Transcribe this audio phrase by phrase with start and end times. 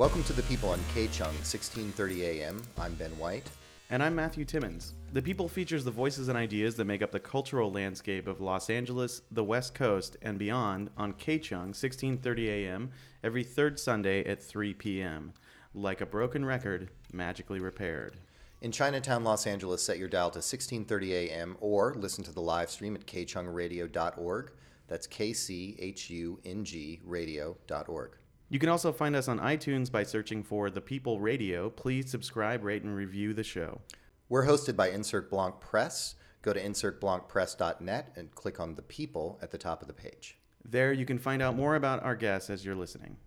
[0.00, 2.62] Welcome to the People on K-Chung, 1630 AM.
[2.78, 3.50] I'm Ben White.
[3.90, 4.94] And I'm Mathew Timmons.
[5.12, 8.70] The People features the voices and ideas that make up the cultural landscape of Los
[8.70, 12.90] Angeles, the West Coast, and beyond on K-Chung, 1630 AM,
[13.22, 15.34] every third Sunday at 3 p.m.
[15.74, 18.16] Like a broken record, magically repaired.
[18.62, 22.70] In Chinatown, Los Angeles, set your dial to 1630 AM or listen to the live
[22.70, 24.52] stream at kchungradio.org.
[24.88, 28.19] That's K-C-H-U-N-G radio.org.
[28.52, 31.70] You can also find us on iTunes by searching for The People Radio.
[31.70, 33.80] Please subscribe, rate, and review the show.
[34.28, 36.16] We're hosted by Insert Blanc Press.
[36.42, 40.36] Go to insertblancpress.net and click on The People at the top of the page.
[40.68, 43.18] There you can find out more about our guests as you're listening.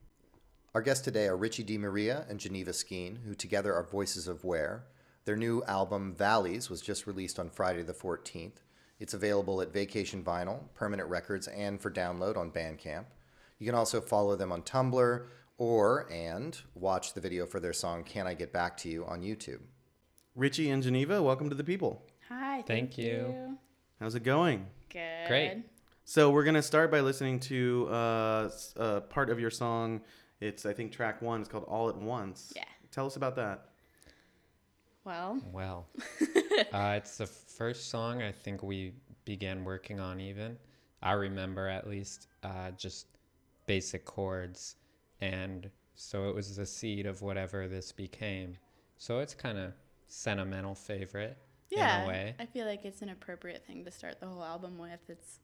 [0.76, 4.84] Our guests today are Richie DeMaria and Geneva Skeen, who together are Voices of Where.
[5.24, 8.58] Their new album, Valleys, was just released on Friday the 14th.
[9.00, 13.06] It's available at Vacation Vinyl, Permanent Records, and for download on Bandcamp.
[13.64, 15.26] You can also follow them on Tumblr
[15.58, 19.22] or and watch the video for their song Can I Get Back to You on
[19.22, 19.62] YouTube.
[20.36, 22.04] Richie and Geneva, welcome to the people.
[22.28, 22.62] Hi.
[22.64, 23.58] Thank you.
[24.02, 24.68] How's it going?
[24.90, 25.28] Good.
[25.30, 25.64] Great.
[26.04, 30.02] So we're gonna start by listening to uh, uh, part of your song.
[30.42, 31.40] It's I think track one.
[31.40, 32.52] It's called All at Once.
[32.58, 32.66] Yeah.
[32.92, 33.70] Tell us about that.
[35.06, 35.88] Well, Well,
[36.74, 38.92] uh, it's the first song I think we
[39.24, 40.58] began working on, even.
[41.02, 43.08] I remember at least uh, just
[43.66, 44.76] basic chords.
[45.22, 48.58] And so it was the seed of whatever this became.
[48.98, 49.74] So it's kind of
[50.08, 51.38] sentimental favorite
[51.70, 52.00] yeah.
[52.00, 52.36] in a way.
[52.40, 55.00] I feel like it's an appropriate thing to start the whole album with.
[55.10, 55.40] It's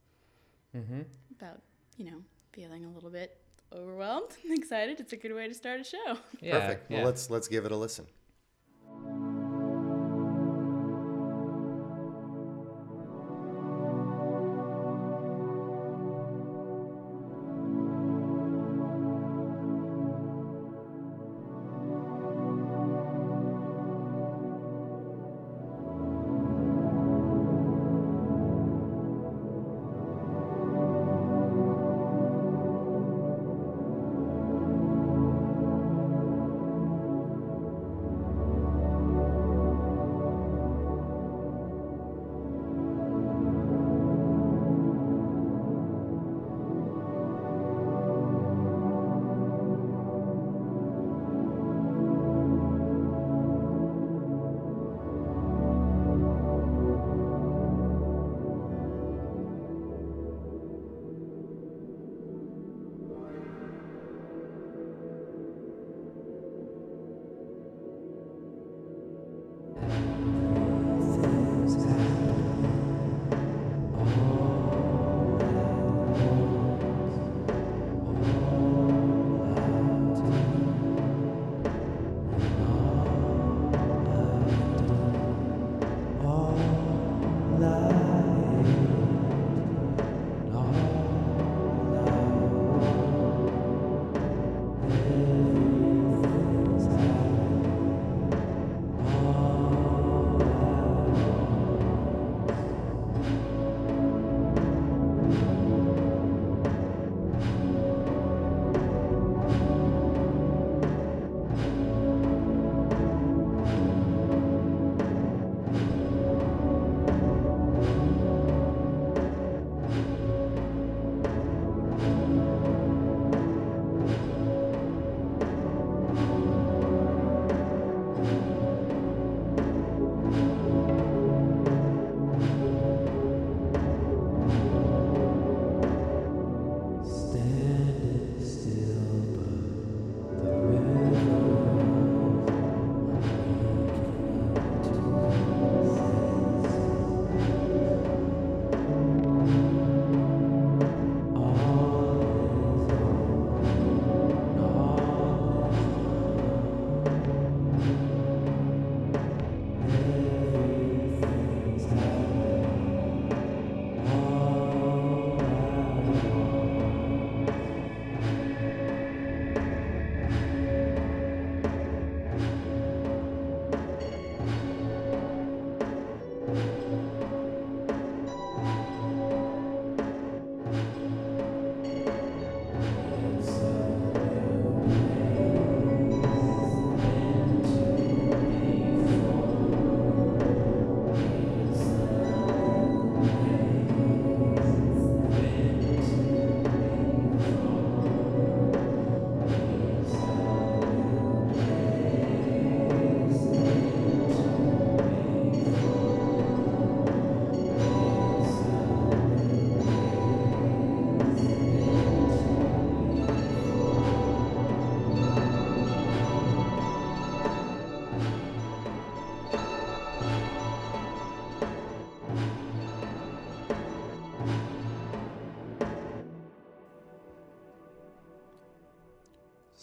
[0.76, 1.02] Mm-hmm.
[1.32, 1.62] about,
[1.98, 2.22] you know,
[2.54, 3.38] feeling a little bit
[3.74, 5.00] overwhelmed and excited.
[5.00, 6.18] It's a good way to start a show.
[6.42, 6.92] Yeah, Perfect.
[6.92, 6.98] yeah.
[6.98, 8.06] Well, let's let's give it a listen.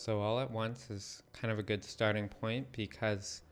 [0.07, 3.43] So all at once is kind of a good starting point because,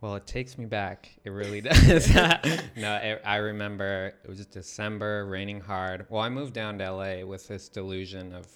[0.00, 1.10] well, it takes me back.
[1.24, 2.08] It really does.
[2.74, 6.06] no, I, I remember it was December, raining hard.
[6.08, 8.46] Well, I moved down to LA with this delusion of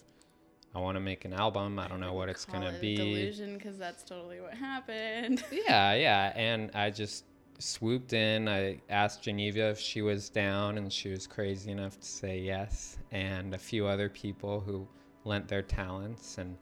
[0.75, 1.79] I want to make an album.
[1.79, 2.97] I don't know what it's gonna it be.
[2.97, 5.45] Delusion, because that's totally what happened.
[5.53, 6.33] Yeah, yeah.
[6.35, 7.27] And I just
[7.59, 8.49] swooped in.
[8.49, 12.97] I asked Geneva if she was down, and she was crazy enough to say yes.
[13.13, 14.89] And a few other people who
[15.27, 16.39] lent their talents.
[16.39, 16.57] And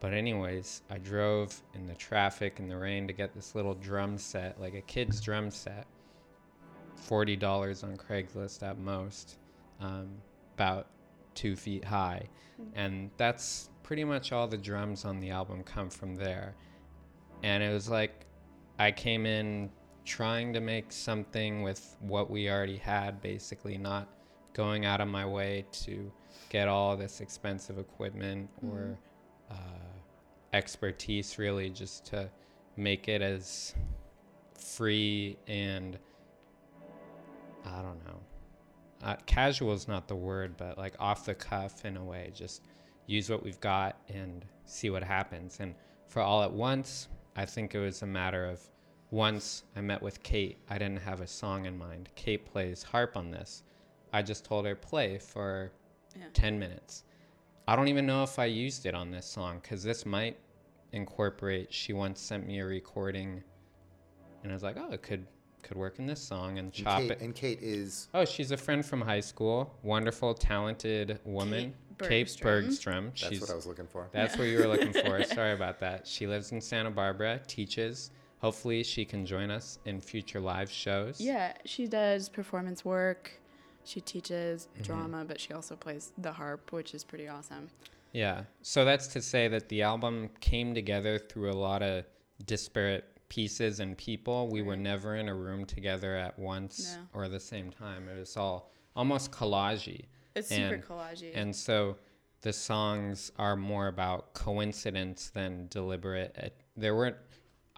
[0.00, 4.18] but anyways, I drove in the traffic in the rain to get this little drum
[4.18, 5.86] set, like a kid's drum set.
[6.94, 9.36] Forty dollars on Craigslist at most,
[9.80, 10.08] um,
[10.54, 10.88] about
[11.34, 12.28] two feet high,
[12.74, 16.54] and that's pretty much all the drums on the album come from there.
[17.42, 18.26] And it was like
[18.78, 19.70] I came in
[20.04, 24.08] trying to make something with what we already had, basically, not
[24.52, 26.10] going out of my way to
[26.48, 28.98] get all this expensive equipment or
[29.50, 29.54] uh,
[30.56, 32.28] expertise, really, just to
[32.76, 33.74] make it as
[34.58, 35.98] free and
[37.64, 38.20] I don't know.
[39.02, 42.30] Uh, casual is not the word, but like off the cuff in a way.
[42.34, 42.62] Just
[43.06, 45.58] use what we've got and see what happens.
[45.60, 45.74] And
[46.08, 48.60] for all at once, I think it was a matter of
[49.10, 52.08] once I met with Kate, I didn't have a song in mind.
[52.14, 53.62] Kate plays harp on this.
[54.12, 55.70] I just told her play for
[56.16, 56.24] Yeah.
[56.32, 57.04] 10 minutes.
[57.68, 60.38] I don't even know if I used it on this song because this might
[60.96, 61.72] incorporate.
[61.72, 63.42] She once sent me a recording,
[64.42, 65.26] and I was like, oh, it could
[65.62, 67.20] could work in this song and And chop Kate, it.
[67.20, 69.74] and Kate is Oh, she's a friend from high school.
[69.82, 71.74] Wonderful, talented woman.
[71.98, 72.08] Kate Kate
[72.40, 72.64] Bergstrom.
[72.66, 73.04] Bergstrom.
[73.06, 74.08] that's She's what I was looking for.
[74.12, 75.22] that's what you were looking for.
[75.34, 76.06] Sorry about that.
[76.06, 78.10] She lives in Santa Barbara, teaches.
[78.38, 81.20] Hopefully, she can join us in future live shows.
[81.20, 83.32] Yeah, she does performance work.
[83.82, 84.82] She teaches Mm-hmm.
[84.84, 87.68] drama, but she also plays the harp, which is pretty awesome.
[88.16, 88.44] Yeah.
[88.62, 92.04] So that's to say that the album came together through a lot of
[92.46, 94.48] disparate pieces and people.
[94.48, 97.20] We were never in a room together at once No.
[97.20, 98.08] or the same time.
[98.08, 100.06] It was all almost collagey.
[100.34, 101.32] It's super And- collagey.
[101.34, 101.98] And so
[102.40, 106.34] the songs are more about coincidence than deliberate.
[106.42, 107.16] Uh, there weren't.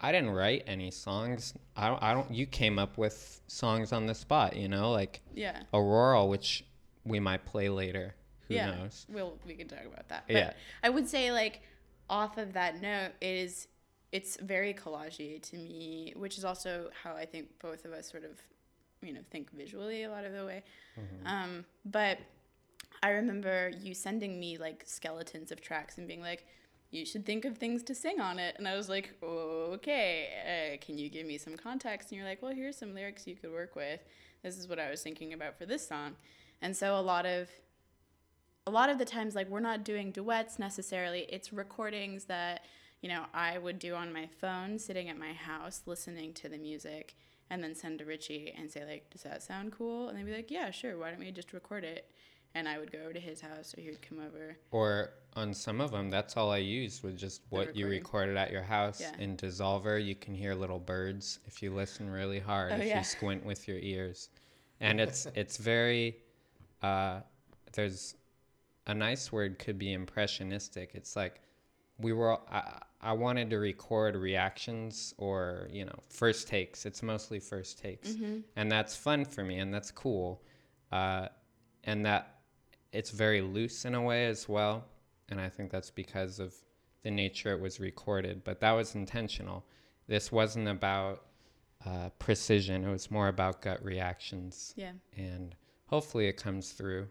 [0.01, 1.55] I didn't write any songs.
[1.75, 2.01] I don't.
[2.03, 2.33] I don't.
[2.33, 4.55] You came up with songs on the spot.
[4.55, 5.63] You know, like yeah.
[5.75, 6.65] Auroral, which
[7.05, 8.15] we might play later.
[8.49, 8.71] Who yeah.
[8.71, 9.07] knows?
[9.09, 10.25] We'll we can talk about that.
[10.27, 10.53] But Yeah.
[10.83, 11.61] I would say like
[12.09, 13.69] off of that note, it is
[14.11, 18.25] it's very collagey to me, which is also how I think both of us sort
[18.25, 18.41] of
[19.03, 20.63] you know think visually a lot of the way.
[20.99, 21.27] Mm-hmm.
[21.27, 22.19] Um, but
[23.03, 26.47] I remember you sending me like skeletons of tracks and being like.
[26.91, 28.55] You should think of things to sing on it.
[28.57, 32.11] And I was like, okay, uh, can you give me some context?
[32.11, 34.01] And you're like, well, here's some lyrics you could work with.
[34.43, 36.17] This is what I was thinking about for this song.
[36.63, 37.51] And so a lot of
[38.69, 42.65] a lot of the times like we're not doing duets necessarily it's recordings that
[43.01, 46.59] you know i would do on my phone sitting at my house listening to the
[46.59, 47.17] music
[47.51, 50.35] and then send to richie and say like does that sound cool and they'd be
[50.35, 52.11] like yeah sure why don't we just record it
[52.55, 55.55] and i would go over to his house or he would come over Or on
[55.55, 59.01] some of them, that's all I used was just what you recorded at your house.
[59.01, 59.13] Yeah.
[59.21, 62.99] In Dissolver, you can hear little birds if you listen really hard, Oh, if yeah.
[62.99, 64.31] you squint with your ears.
[64.81, 66.17] And it's it's very
[66.83, 67.21] uh,
[67.73, 68.17] there's
[68.89, 70.91] a nice word could be impressionistic.
[70.95, 71.41] It's like
[71.99, 76.87] we were I, I wanted to record reactions or you know first takes.
[76.87, 78.17] It's mostly first takes,
[78.57, 80.43] and that's fun for me, and that's cool,
[80.91, 81.29] uh,
[81.85, 82.41] and that
[82.93, 84.85] it's very loose in a way as well.
[85.29, 86.55] And I think that's because of
[87.03, 88.43] the nature it was recorded.
[88.45, 89.65] But that was intentional.
[90.07, 91.27] This wasn't about
[91.85, 92.85] uh, precision.
[92.85, 95.55] It was more about gut reactions, yeah and
[95.87, 97.09] hopefully it comes through.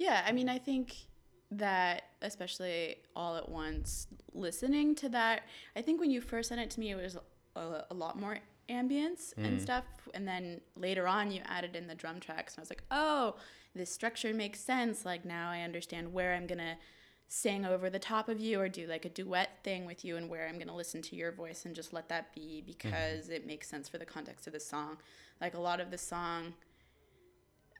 [0.00, 0.96] Yeah, I mean, I think
[1.50, 5.42] that especially all at once, listening to that,
[5.76, 7.18] I think when you first sent it to me, it was
[7.54, 8.38] a, a lot more
[8.70, 9.60] ambience and mm.
[9.60, 9.84] stuff.
[10.14, 13.36] And then later on, you added in the drum tracks, and I was like, oh,
[13.74, 15.04] this structure makes sense.
[15.04, 16.78] Like now I understand where I'm gonna
[17.28, 20.30] sing over the top of you or do like a duet thing with you and
[20.30, 22.66] where I'm going to listen to your voice and just let that be mm-hmm.
[22.66, 24.96] because it makes sense for the context of the song.
[25.40, 26.54] Like a lot of the song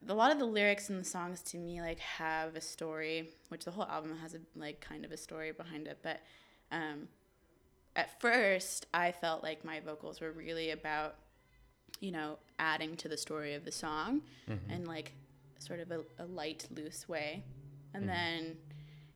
[0.08, 3.64] a lot of the lyrics and the songs to me like have a story, which
[3.64, 5.98] the whole album has a like kind of a story behind it.
[6.02, 6.20] But
[6.72, 7.08] um,
[7.96, 11.16] at first, I felt like my vocals were really about,
[12.00, 14.22] you know, adding to the story of the song,
[14.70, 15.12] and like
[15.58, 17.44] sort of a, a light, loose way.
[17.92, 18.56] And then,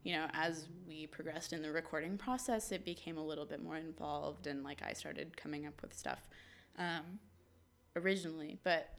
[0.03, 3.77] you know, as we progressed in the recording process, it became a little bit more
[3.77, 6.19] involved, and like I started coming up with stuff
[6.79, 7.21] um,
[7.97, 8.91] originally, but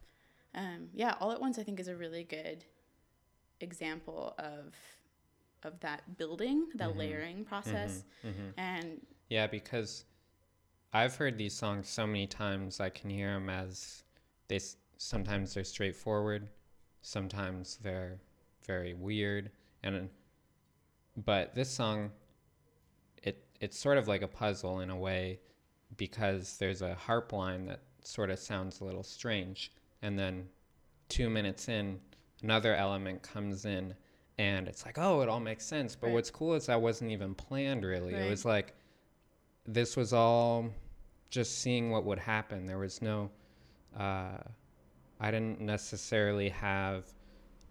[0.56, 2.66] um, yeah, all at once I think is a really good
[3.62, 4.74] example of
[5.64, 7.00] of that building, that Mm-hmm.
[7.00, 8.04] layering process,
[8.58, 10.06] and Yeah, because
[10.94, 12.80] I've heard these songs so many times.
[12.80, 14.04] I can hear them as
[14.48, 14.60] they
[14.98, 16.50] sometimes they're straightforward,
[17.02, 18.20] sometimes they're
[18.66, 19.52] very weird,
[19.84, 20.10] and
[21.18, 22.12] but this song,
[23.24, 25.40] it it's sort of like a puzzle in a way,
[25.98, 29.72] because there's a harp line that sort of sounds a little strange,
[30.02, 30.48] and then
[31.10, 32.00] two minutes in,
[32.44, 33.96] another element comes in.
[34.38, 35.96] And it's like, oh, it all makes sense.
[35.96, 36.14] But Right.
[36.14, 38.16] what's cool is that wasn't even planned, really.
[38.16, 38.74] It was like,
[39.66, 40.70] this was all
[41.30, 42.66] just seeing what would happen.
[42.66, 43.32] There was no,
[43.98, 44.38] uh,
[45.20, 47.06] I didn't necessarily have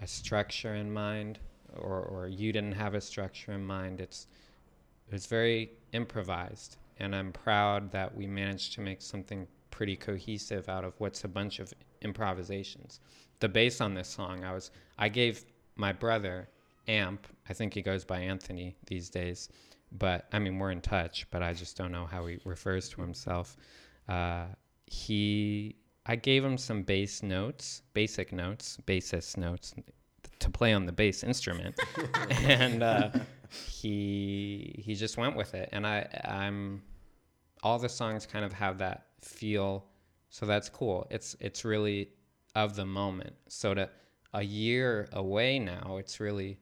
[0.00, 1.38] a structure in mind,
[1.76, 4.00] or, or you didn't have a structure in mind.
[4.00, 4.26] It's
[5.06, 10.68] it was very improvised, and I'm proud that we managed to make something pretty cohesive
[10.68, 13.00] out of what's a bunch of improvisations.
[13.40, 15.44] The bass on this song, I was I gave
[15.76, 16.48] my brother
[16.86, 17.26] Amp.
[17.48, 19.48] I think he goes by Anthony these days
[19.94, 23.00] but I mean, we're in touch, but I just don't know how he refers to
[23.00, 23.56] himself.
[24.08, 24.46] Uh,
[24.86, 29.74] he, I gave him some bass notes, basic notes, bassist notes
[30.40, 31.78] to play on the bass instrument,
[32.42, 33.10] and uh,
[33.68, 35.68] he he just went with it.
[35.72, 36.82] And I, I'm,
[37.62, 39.86] all the songs kind of have that feel,
[40.34, 41.06] so that's cool.
[41.10, 42.08] It's it's really
[42.56, 43.34] of the moment.
[43.46, 43.88] So to
[44.32, 46.58] a year away now, it's really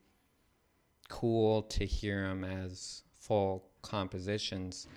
[1.08, 4.88] cool to hear them as full compositions,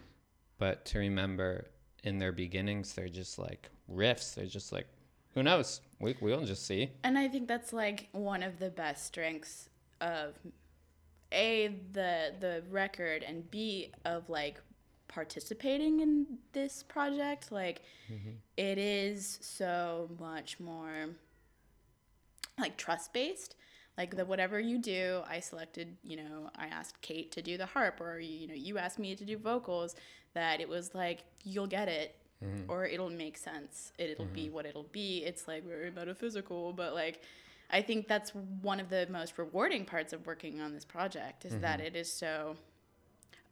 [0.58, 1.70] but to remember
[2.04, 4.36] in their beginnings, they're just like riffs.
[4.36, 4.88] They're just like,
[5.34, 5.80] who knows?
[6.02, 6.92] We, we'll just see.
[7.06, 9.70] And I think that's like one of the best strengths
[10.02, 10.36] of
[11.32, 14.60] a the the record and b of like
[15.16, 17.52] participating in this project.
[17.52, 17.82] Like
[18.12, 18.32] mm-hmm.
[18.58, 21.10] it is so much more
[22.60, 23.56] like trust based.
[23.98, 25.96] Like the whatever you do, I selected.
[26.04, 29.16] You know, I asked Kate to do the harp, or you know, you asked me
[29.16, 29.96] to do vocals.
[30.34, 32.70] That it was like you'll get it, mm-hmm.
[32.70, 33.94] or it'll make sense.
[33.98, 34.54] It, it'll be mm-hmm.
[34.54, 35.24] what it'll be.
[35.26, 37.22] It's like very metaphysical, but like
[37.72, 41.58] I think that's one of the most rewarding parts of working on this project is
[41.62, 42.58] that it is so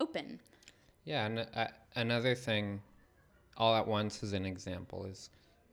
[0.02, 0.42] open.
[1.06, 2.82] Yeah, and uh, another thing,
[3.58, 5.30] all at once as an example, is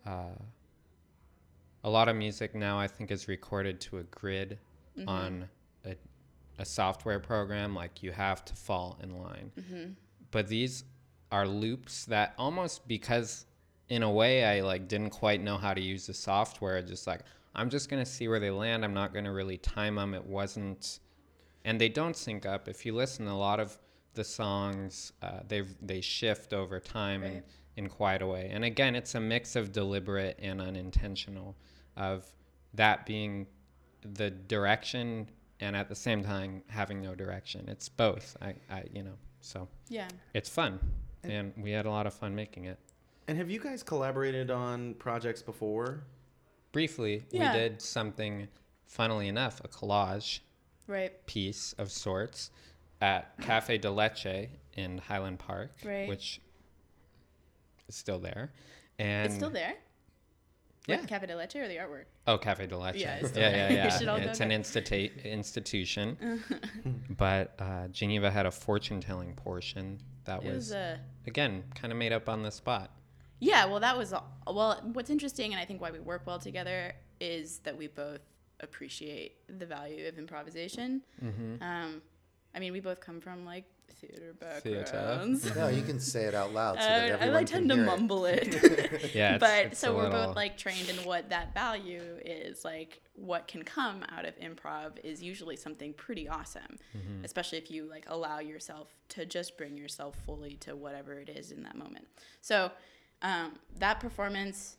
[0.07, 0.35] uh,
[1.85, 4.59] a lot of music now I think is recorded to a grid
[5.07, 5.49] on
[5.85, 5.95] a,
[6.59, 7.75] a software program.
[7.75, 9.53] Like you have to fall in line.
[10.31, 10.85] But these
[11.33, 13.47] are loops that almost because
[13.89, 16.83] in a way I like didn't quite know how to use the software.
[16.83, 17.21] Just like
[17.55, 18.85] I'm just gonna see where they land.
[18.85, 20.13] I'm not gonna really time them.
[20.13, 20.99] It wasn't
[21.65, 22.69] and they don't sync up.
[22.69, 23.79] If you listen, a lot of
[24.15, 27.43] the songs uh, they they shift over time in, Right.
[27.77, 28.51] in quite a way.
[28.53, 31.57] And again, it's a mix of deliberate and unintentional,
[31.97, 32.27] of
[32.75, 33.47] that being
[34.03, 35.29] the direction
[35.61, 37.69] and at the same time having no direction.
[37.69, 38.37] It's both.
[38.41, 40.09] I, I you know, so Yeah.
[40.35, 40.79] it's fun,
[41.23, 42.79] and we had a lot of fun making it.
[43.29, 46.03] And have you guys collaborated on projects before?
[46.73, 47.53] Briefly, Yeah.
[47.53, 48.49] we did something.
[48.87, 50.41] Funnily enough, a collage
[50.89, 51.25] Right.
[51.27, 52.51] piece of sorts
[53.01, 56.09] at Cafe de Leche in Highland Park, Right.
[56.09, 56.41] which
[57.89, 58.53] is still there.
[58.99, 59.75] And it's still there.
[60.87, 60.97] Yeah.
[60.97, 62.05] Like Cafe de Leche or the artwork?
[62.27, 62.97] Oh, Cafe de Leche.
[62.97, 63.85] Yeah, Yeah, yeah, yeah.
[63.85, 66.43] You should all go it's an institu- institution.
[67.17, 71.99] but uh, Geneva had a fortune telling portion that was, was uh, again, kind of
[71.99, 72.91] made up on the spot.
[73.41, 74.81] Yeah, well, that was all- well.
[74.93, 78.21] What's interesting, and I think why we work well together, is that we both
[78.61, 81.01] appreciate the value of improvisation.
[81.25, 81.63] Mm-hmm.
[81.63, 82.03] Um,
[82.55, 83.65] I mean, we both come from like
[84.01, 84.83] theater Theater.
[84.85, 85.55] backgrounds.
[85.55, 87.75] No, you can say it out loud so Uh, that I like can tend to
[87.77, 87.87] hear it.
[87.87, 89.11] mumble it.
[89.15, 92.03] Yeah, it's, but it's so a we're little, both like trained in what that value
[92.25, 97.25] is like what can come out of improv is usually something pretty awesome Mm-hmm.
[97.25, 101.51] especially if you like allow yourself to just bring yourself fully to whatever it is
[101.53, 102.07] in that moment
[102.41, 102.71] so
[103.23, 104.77] um, that performance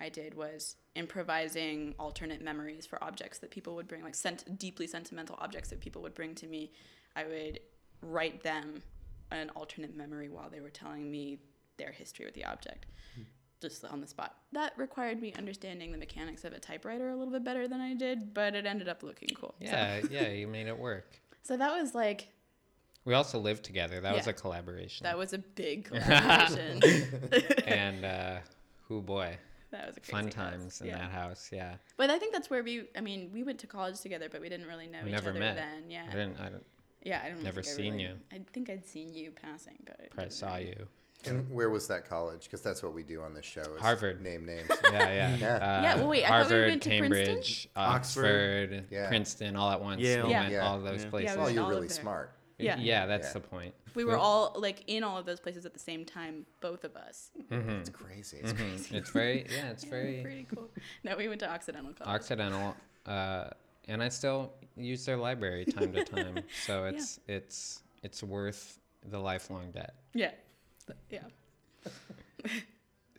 [0.00, 4.86] i did was improvising alternate memories for objects that people would bring like sent deeply
[4.86, 6.70] sentimental objects that people would bring to me
[7.16, 7.60] i would
[8.02, 8.82] write them
[9.30, 11.38] an alternate memory while they were telling me
[11.76, 12.86] their history with the object
[13.60, 14.36] just on the spot.
[14.52, 17.92] That required me understanding the mechanics of a typewriter a little bit better than I
[17.92, 19.54] did, but it ended up looking cool.
[19.62, 21.06] So- Yeah, yeah, you made it work.
[21.42, 22.28] So, that was like
[23.04, 24.00] We also lived together.
[24.00, 25.04] That was a collaboration.
[25.04, 26.80] that was a big collaboration.
[27.66, 28.38] and uh,
[28.88, 29.36] who boy,
[29.70, 30.34] that was a crazy fun house.
[30.34, 30.98] times in yeah.
[30.98, 31.50] that house.
[31.52, 32.88] Yeah, But I think that's where we.
[32.96, 35.30] I mean, we went to college together, but we didn't really know We each never
[35.30, 35.56] other met.
[35.56, 35.90] then.
[35.90, 36.04] Yeah.
[36.08, 36.40] I didn't.
[36.40, 36.64] I don't,
[37.02, 37.42] Yeah, I don't.
[37.42, 38.14] Never think I seen really- you.
[38.32, 40.86] I think I'd seen you passing, but I saw really- you.
[41.26, 42.44] And where was that college?
[42.44, 43.60] Because that's what we do on this show.
[43.60, 44.22] Is Harvard.
[44.22, 44.70] Name names.
[44.90, 45.36] Yeah, yeah.
[45.40, 45.54] Yeah.
[45.56, 47.12] Uh, Yeah, well, wait, I thought we went to Princeton?
[47.26, 48.24] Cambridge, Oxford.
[48.72, 49.08] Oxford, Yeah.
[49.08, 50.00] Princeton, all at once.
[50.00, 50.24] Yale.
[50.26, 50.40] We Yeah.
[50.40, 50.66] went Yeah.
[50.66, 51.10] all those Yeah.
[51.10, 51.36] places.
[51.36, 52.32] Yeah, well, you're all really smart.
[52.62, 52.76] Yeah.
[52.78, 53.32] Yeah, that's Yeah.
[53.34, 53.74] the point.
[53.94, 56.94] We were all like in all of those places at the same time, both of
[56.96, 57.30] us.
[57.50, 58.38] It's crazy.
[58.42, 58.92] It's Mhm.
[58.94, 60.70] It's very, yeah, it's very Pretty cool.
[61.04, 62.14] No, we went to Occidental College.
[62.20, 62.76] Occidental,
[63.06, 63.50] uh,
[63.88, 66.44] and I still use their library time to time.
[66.66, 69.94] So it's it's it's worth the lifelong debt.
[70.14, 70.32] yeah.
[71.10, 71.20] Yeah.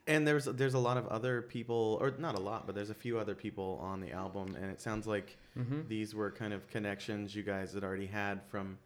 [0.08, 2.94] And there's there's a lot of other people, or not a lot, but there's a
[2.96, 5.82] few other people on the album, and it sounds like Mm-hmm.
[5.90, 8.78] these were kind of connections you guys had already had from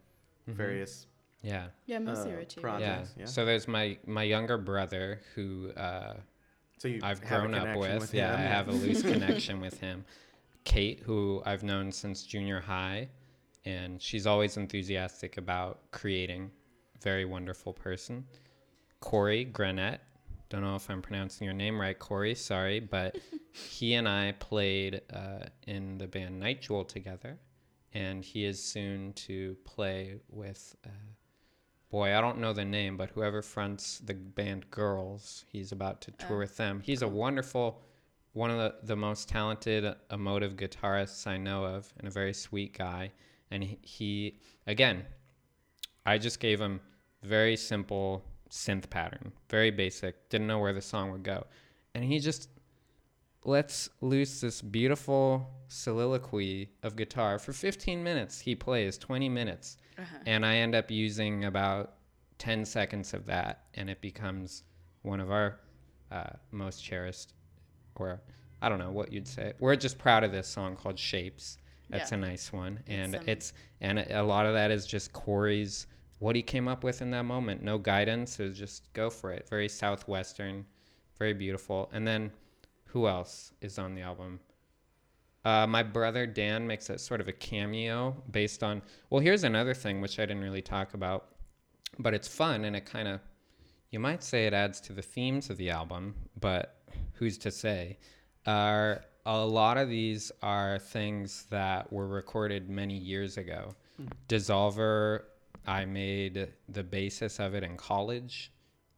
[0.46, 1.06] various.
[1.42, 1.68] Yeah.
[1.86, 2.60] Yeah, mostly Uh, Richie.
[2.60, 2.94] pro- Yeah.
[2.96, 3.24] Projects, yeah.
[3.26, 6.14] So there's my my younger brother who uh,
[6.78, 8.14] So you I've grown up connection with.
[8.14, 8.40] yeah, him.
[8.40, 10.04] I have a loose connection with him.
[10.64, 13.08] Kate, who I've known since junior high,
[13.64, 16.50] and she's always enthusiastic about creating.
[17.02, 18.24] Very wonderful person.
[19.00, 20.00] Corey Granette.
[20.48, 22.34] Don't know if I'm pronouncing your name right, Corey.
[22.34, 23.16] Sorry, but
[23.52, 27.38] he and I played uh, in the band Night Jewel together,
[27.96, 30.76] and he is soon to play with.
[30.84, 30.90] Uh,
[31.90, 36.10] boy, I don't know the name, but whoever fronts the band Girls, he's about to
[36.12, 36.82] tour Oh, with them.
[36.84, 37.80] He's a wonderful,
[38.34, 42.76] one of the, the most talented, emotive guitarists I know of, and a very sweet
[42.76, 43.12] guy.
[43.50, 45.04] And he, he again,
[46.04, 46.80] I just gave him
[47.22, 51.46] very simple synth pattern, very basic, didn't know where the song would go.
[51.94, 52.50] And he just
[53.46, 58.40] lets loose this beautiful soliloquy of guitar for 15 minutes.
[58.40, 59.76] He plays 20 minutes.
[59.98, 60.18] Uh-huh.
[60.26, 61.94] And I end up using about
[62.38, 64.64] 10 seconds of that, and it becomes
[65.02, 65.60] one of our
[66.10, 67.32] uh, most cherished,
[67.94, 68.20] or
[68.60, 69.54] I don't know what you'd say.
[69.58, 71.58] We're just proud of this song called Shapes.
[71.88, 72.18] That's Yeah.
[72.18, 75.86] a nice one, and um, it's and a lot of that is just Corey's
[76.18, 77.62] what he came up with in that moment.
[77.62, 79.48] No guidance, it was just go for it.
[79.48, 80.66] Very southwestern,
[81.18, 81.88] very beautiful.
[81.92, 82.32] And then
[82.96, 84.40] who else is on the album?
[85.44, 88.80] Uh, my brother Dan makes a sort of a cameo based on.
[89.10, 91.26] Well, here's another thing which I didn't really talk about,
[91.98, 93.20] but it's fun and it kind of,
[93.90, 96.80] you might say it adds to the themes of the album, but
[97.12, 97.98] who's to say?
[98.46, 103.74] Are a lot of these are things that were recorded many years ago.
[104.26, 105.24] Dissolver,
[105.66, 108.52] I made the basis of it in college.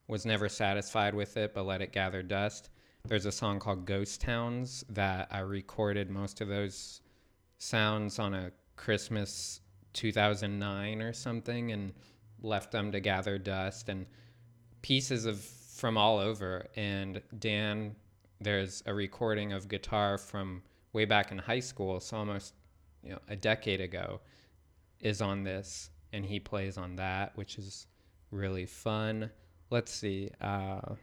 [0.06, 2.70] Was never satisfied with it, but let it gather dust.
[3.06, 7.00] There's a song called Ghost Towns that I recorded most of those
[7.58, 9.61] sounds on a Christmas
[9.94, 11.92] 2009 or something and
[12.42, 14.06] left them to gather dust and
[14.82, 16.66] pieces of from all over.
[16.76, 17.94] And Dan,
[18.40, 22.54] there's a recording of guitar from way back in high school, so almost
[23.02, 24.20] you know a decade ago,
[25.00, 27.87] is on this, and he plays on that, which is
[28.30, 29.30] really fun.
[29.70, 30.30] Let's see.
[30.40, 30.94] Uh,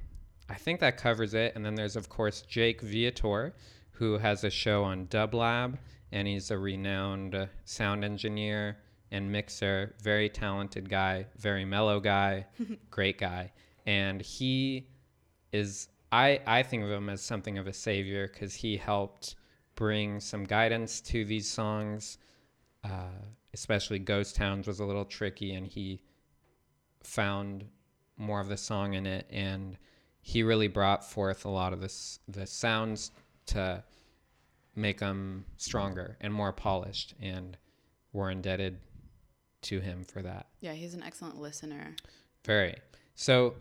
[0.49, 1.53] I think that covers it.
[1.55, 3.53] And then there's, of course, Jake Viator,
[3.91, 5.77] who has a show on Dublab,
[6.11, 8.77] and he's a renowned sound engineer
[9.11, 9.95] and mixer.
[10.01, 12.45] Very talented guy, very mellow guy,
[12.91, 13.51] great guy.
[13.85, 14.87] And he
[15.51, 19.35] is, I, I think of him as something of a savior because he helped
[19.75, 22.17] bring some guidance to these songs.
[22.83, 23.09] Uh,
[23.53, 26.01] especially Ghost Towns was a little tricky, and he
[27.03, 27.65] found
[28.17, 29.77] more of the song in it, and
[30.27, 33.11] he really brought forth a lot of this the sounds
[33.45, 33.83] to
[34.75, 37.55] make them stronger and more polished, and
[38.11, 38.79] we're indebted
[39.61, 40.47] to him for that.
[40.61, 41.95] Yeah, he's an excellent listener.
[42.43, 42.73] Very.
[43.13, 43.53] So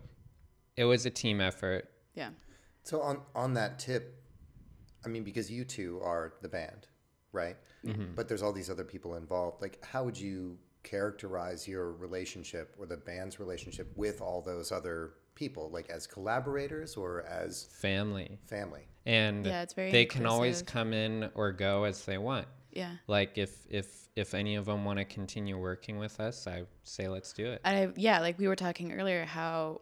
[0.75, 1.87] it was a team effort.
[2.15, 2.29] Yeah.
[2.81, 4.23] So on on that tip,
[5.05, 6.87] I mean, because you two are the band,
[7.31, 7.57] right?
[7.85, 8.15] Mm-hmm.
[8.15, 9.61] But there's all these other people involved.
[9.61, 15.11] Like, how would you characterize your relationship or the band's relationship with all those other
[15.35, 15.69] people?
[15.69, 18.39] Like, as collaborators or as Family.
[18.47, 18.87] family?
[19.05, 22.47] And Yeah, it's very they can always come in or go as they want.
[22.71, 22.91] Yeah.
[23.07, 27.07] Like if if if any of them want to continue working with us, I say
[27.07, 27.61] let's do it.
[27.63, 29.81] I yeah, like we were talking earlier how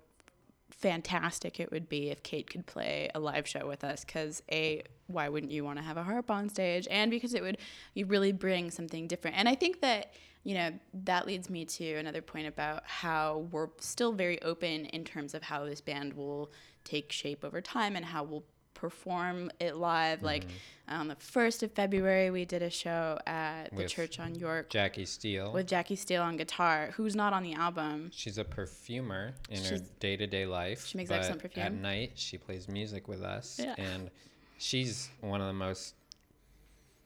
[0.73, 4.83] fantastic it would be if Kate could play a live show with us cuz a
[5.07, 6.87] why wouldn't you want to have a harp on stage?
[6.89, 7.57] And because it would
[7.93, 9.37] you really bring something different.
[9.37, 10.71] And I think that you know
[11.05, 15.43] that leads me to another point about how we're still very open in terms of
[15.43, 16.51] how this band will
[16.83, 20.23] take shape over time and how we'll perform it live.
[20.23, 20.82] Like mm-hmm.
[20.93, 24.69] On the 1st of February we did a show at the With church on York
[24.69, 25.51] Jackie Steele.
[25.51, 29.77] with Jackie Steele on guitar who's not on the album She's a perfumer in her
[29.99, 30.85] day to day life.
[30.85, 33.59] she makes but excellent At night, she plays music with us.
[33.61, 33.75] Yeah.
[33.77, 34.09] And
[34.57, 35.95] she's one of the most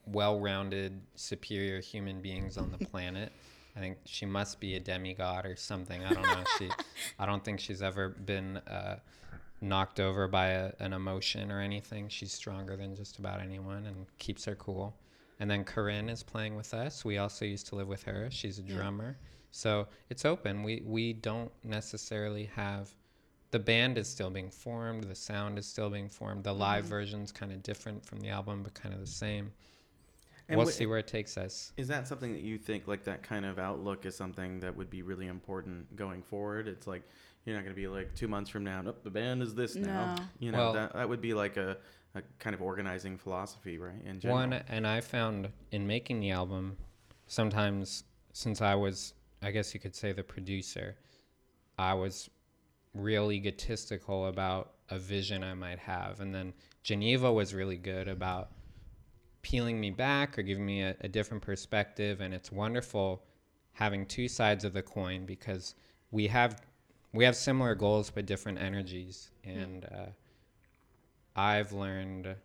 [0.06, 3.32] well rounded, superior human beings on the planet.
[3.76, 6.02] I think she must be a demigod or something.
[6.04, 6.44] I don't know.
[6.58, 6.68] she,
[7.18, 8.96] I don't think she's ever been uh,
[9.60, 12.08] knocked over by a, an emotion or anything.
[12.08, 14.96] She's stronger than just about anyone and keeps her cool.
[15.40, 17.04] And then Corinne is playing with us.
[17.04, 18.28] We also used to live with her.
[18.30, 18.76] She's a Yeah.
[18.76, 19.18] drummer.
[19.50, 20.62] So it's open.
[20.62, 22.90] We we don't necessarily have
[23.50, 26.44] the band is still being formed, the sound is still being formed.
[26.44, 26.88] The live Mhm.
[26.88, 29.52] version's kind of different from the album but kind of the same.
[30.50, 31.72] And we'll see where it takes us.
[31.76, 34.88] Is that something that you think like that kind of outlook is something that would
[34.90, 36.68] be really important going forward?
[36.68, 37.02] It's like
[37.48, 38.82] you're not going to be like two months from now.
[38.82, 40.14] Nope, the band is this now.
[40.14, 40.22] No.
[40.38, 41.78] You know Well- that that would be like a,
[42.14, 44.02] a kind of organizing philosophy, right?
[44.04, 44.40] In general.
[44.40, 46.76] One, and I found in making the album,
[47.26, 50.96] sometimes since I was, I guess you could say, the producer,
[51.78, 52.28] I was
[52.94, 56.20] real egotistical about a vision I might have.
[56.20, 58.50] And then Geneva was really good about
[59.42, 62.20] peeling me back or giving me a, a different perspective.
[62.20, 63.22] And it's wonderful
[63.72, 65.74] having two sides of the coin because
[66.10, 66.62] we have
[67.18, 69.32] we have similar goals but different energies.
[69.42, 70.06] And uh,
[71.34, 72.36] I've learned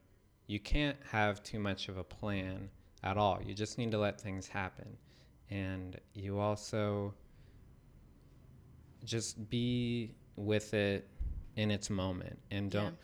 [0.48, 2.72] you can't have too much of a plan
[3.04, 3.40] at all.
[3.46, 4.98] You just need to let things happen.
[5.52, 7.14] And you also
[9.06, 11.08] just be with it
[11.56, 12.96] in its moment and don't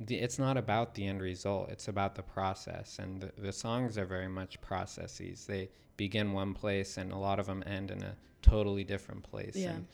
[0.00, 3.96] the, it's not about the end result it's about the process and the, the songs
[3.96, 8.02] are very much processes they begin one place and a lot of them end in
[8.02, 9.74] a totally different place Yeah.
[9.74, 9.86] and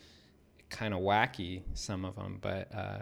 [0.69, 2.99] kind of wacky some of them but uh,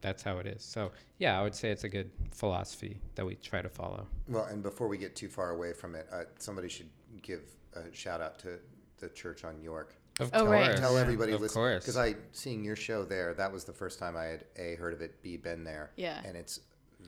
[0.00, 3.34] that's how it is so yeah i would say it's a good philosophy that we
[3.36, 6.68] try to follow Well, and before we get too far away from it, uh, somebody
[6.68, 6.88] should
[7.22, 7.42] give
[7.74, 8.58] a shout out to
[8.98, 9.94] the church on York.
[10.20, 10.66] of Oh, right.
[10.68, 13.34] course Tell everybody of listen because I seeing your show there.
[13.34, 15.90] That was the first time I had a heard of it, b been there.
[15.96, 16.20] Yeah.
[16.24, 16.60] and it's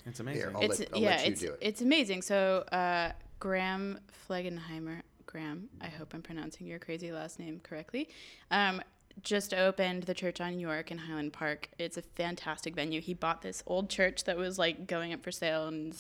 [0.06, 0.40] it's amazing.
[0.42, 1.58] Here, I'll it's let- I'll yeah, let you it's do it.
[1.60, 2.22] it's amazing.
[2.22, 8.08] So uh, Graham Flegenheimer, Graham, I hope I'm pronouncing your crazy last name correctly.
[8.50, 8.82] Um,
[9.22, 11.68] just opened the church on York in Highland Park.
[11.78, 13.00] It's a fantastic venue.
[13.00, 15.96] He bought this old church that was like going up for sale and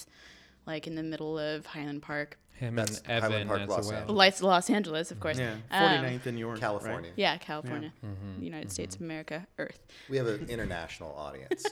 [0.66, 3.96] like in the middle of Highland Park, him That's and Highland Park, as Los well
[4.00, 4.16] Angeles.
[4.16, 5.38] Lights Los Angeles, of course.
[5.38, 7.10] yeah, Um, 49th in York, California.
[7.10, 7.12] Right?
[7.18, 9.78] Yeah, California, Mhm, United States of America, Earth.
[10.08, 11.64] We have an international audience.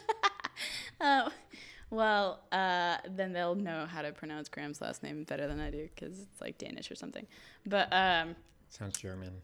[1.01, 1.29] Oh,
[1.89, 5.89] well, uh, then they'll know how to pronounce Graham's last name better than I do
[5.95, 7.25] because it's like Danish or something.
[7.65, 8.35] But um,
[8.69, 9.41] sounds german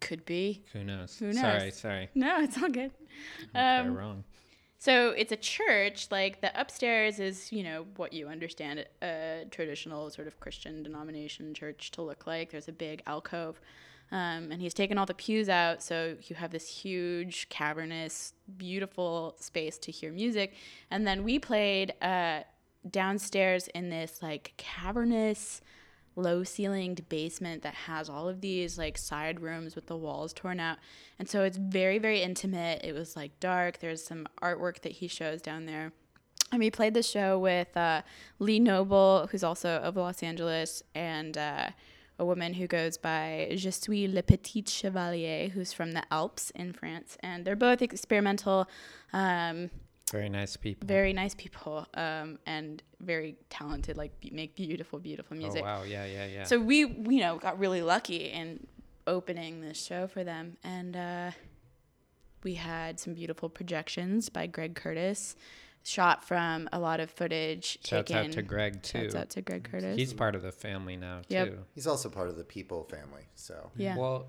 [0.00, 0.62] could be.
[0.72, 1.76] who knows Who sorry knows?
[1.76, 2.92] sorry No, it's all good.
[3.54, 4.24] I'm Um, wrong
[4.78, 6.08] So it's a church.
[6.10, 11.54] Like the upstairs is, you know, what you understand a traditional sort of Christian denomination
[11.54, 12.50] church to look like.
[12.50, 13.60] There's a big alcove.
[14.12, 19.34] Um, and he's taken all the pews out, so you have this huge, cavernous, beautiful
[19.40, 20.54] space to hear music.
[20.92, 22.42] And then we played uh,
[22.88, 25.60] downstairs in this like cavernous,
[26.16, 30.58] low ceilinged basement that has all of these like side rooms with the walls torn
[30.58, 30.78] out.
[31.18, 32.82] And so it's very, very intimate.
[32.82, 33.78] It was like dark.
[33.78, 35.92] There's some artwork that he shows down there.
[36.52, 38.02] And we played the show with uh,
[38.38, 41.70] Lee Noble, who's also of Los Angeles, and uh,
[42.18, 46.72] a woman who goes by Je suis le petit chevalier, who's from the Alps in
[46.72, 47.18] France.
[47.20, 48.68] And they're both experimental,
[49.12, 49.70] um,
[50.12, 55.36] very nice people very nice people, um, and very talented, like be- make beautiful, beautiful
[55.36, 55.62] music.
[55.62, 58.66] oh wow yeah yeah yeah So we, you know, got really lucky in
[59.06, 61.30] opening this show for them, and uh,
[62.44, 65.34] we had some beautiful projections by Greg Curtis,
[65.82, 68.26] shot from a lot of footage Shouts taken.
[68.26, 69.02] out to Greg too.
[69.04, 69.96] Shouts out to Greg Curtis.
[69.96, 71.48] He's part of the family now Yep.
[71.48, 71.58] too.
[71.74, 73.22] He's also part of the People family.
[73.34, 74.26] So yeah, Well,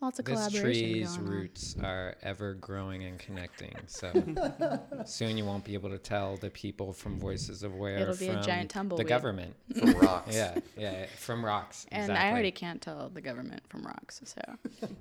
[0.00, 1.34] lots of this collaboration tree's going on.
[1.34, 3.74] roots are ever growing and connecting.
[3.86, 4.12] So
[5.04, 8.28] soon you won't be able to tell the people from Voices of Where It'll be
[8.28, 9.54] a from giant the government.
[9.78, 10.34] from rocks.
[10.34, 11.86] yeah, yeah, from rocks.
[11.90, 12.28] And exactly.
[12.28, 14.40] I already can't tell the government from rocks, so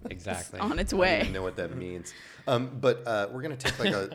[0.10, 0.60] exactly.
[0.60, 1.19] on its I don't way.
[1.21, 2.13] even know what that means.
[2.47, 4.10] Um, but uh, we're gonna take like a,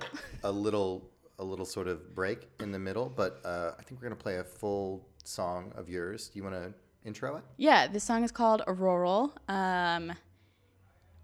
[0.44, 3.08] a little a little sort of break in the middle.
[3.14, 6.28] But uh, I think we're gonna play a full song of yours.
[6.28, 7.44] Do you want to intro it?
[7.56, 9.32] Yeah, this song is called Auroral.
[9.48, 10.12] Um,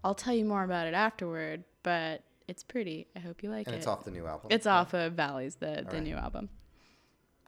[0.03, 3.07] I'll tell you more about it afterward, but it's pretty.
[3.15, 3.75] I hope you like And it.
[3.75, 4.47] And it's off the new album.
[4.49, 6.03] It's off of Valleys, the, the right.
[6.03, 6.49] new album.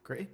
[0.02, 0.28] Great.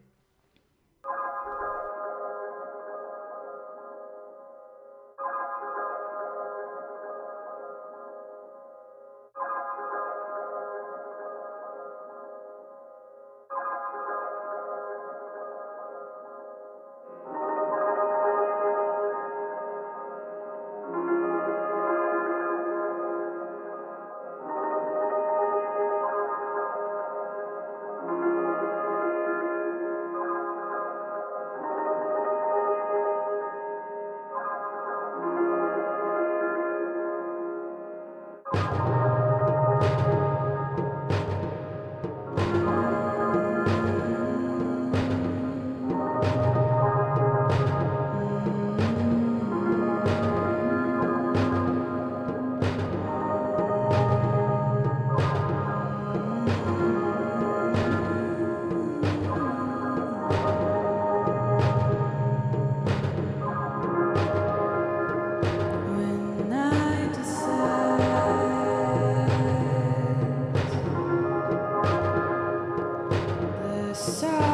[74.18, 74.47] side.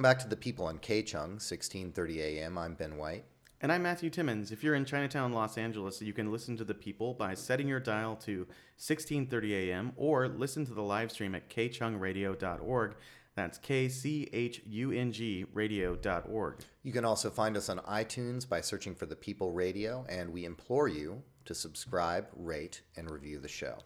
[0.00, 2.56] Welcome back to The People on K Chung, 1630 AM.
[2.56, 3.26] I'm Ben White.
[3.60, 4.50] And I'm Mathew Timmons.
[4.50, 7.80] If you're in Chinatown, Los Angeles, you can listen to The People by setting your
[7.80, 8.46] dial to
[8.78, 12.94] 1630 AM or listen to the live stream at kchungradio.org.
[13.34, 16.60] That's K C H U N G radio.org.
[16.82, 20.46] You can also find us on iTunes by searching for The People Radio, and we
[20.46, 23.76] implore you to subscribe, rate, and review the show.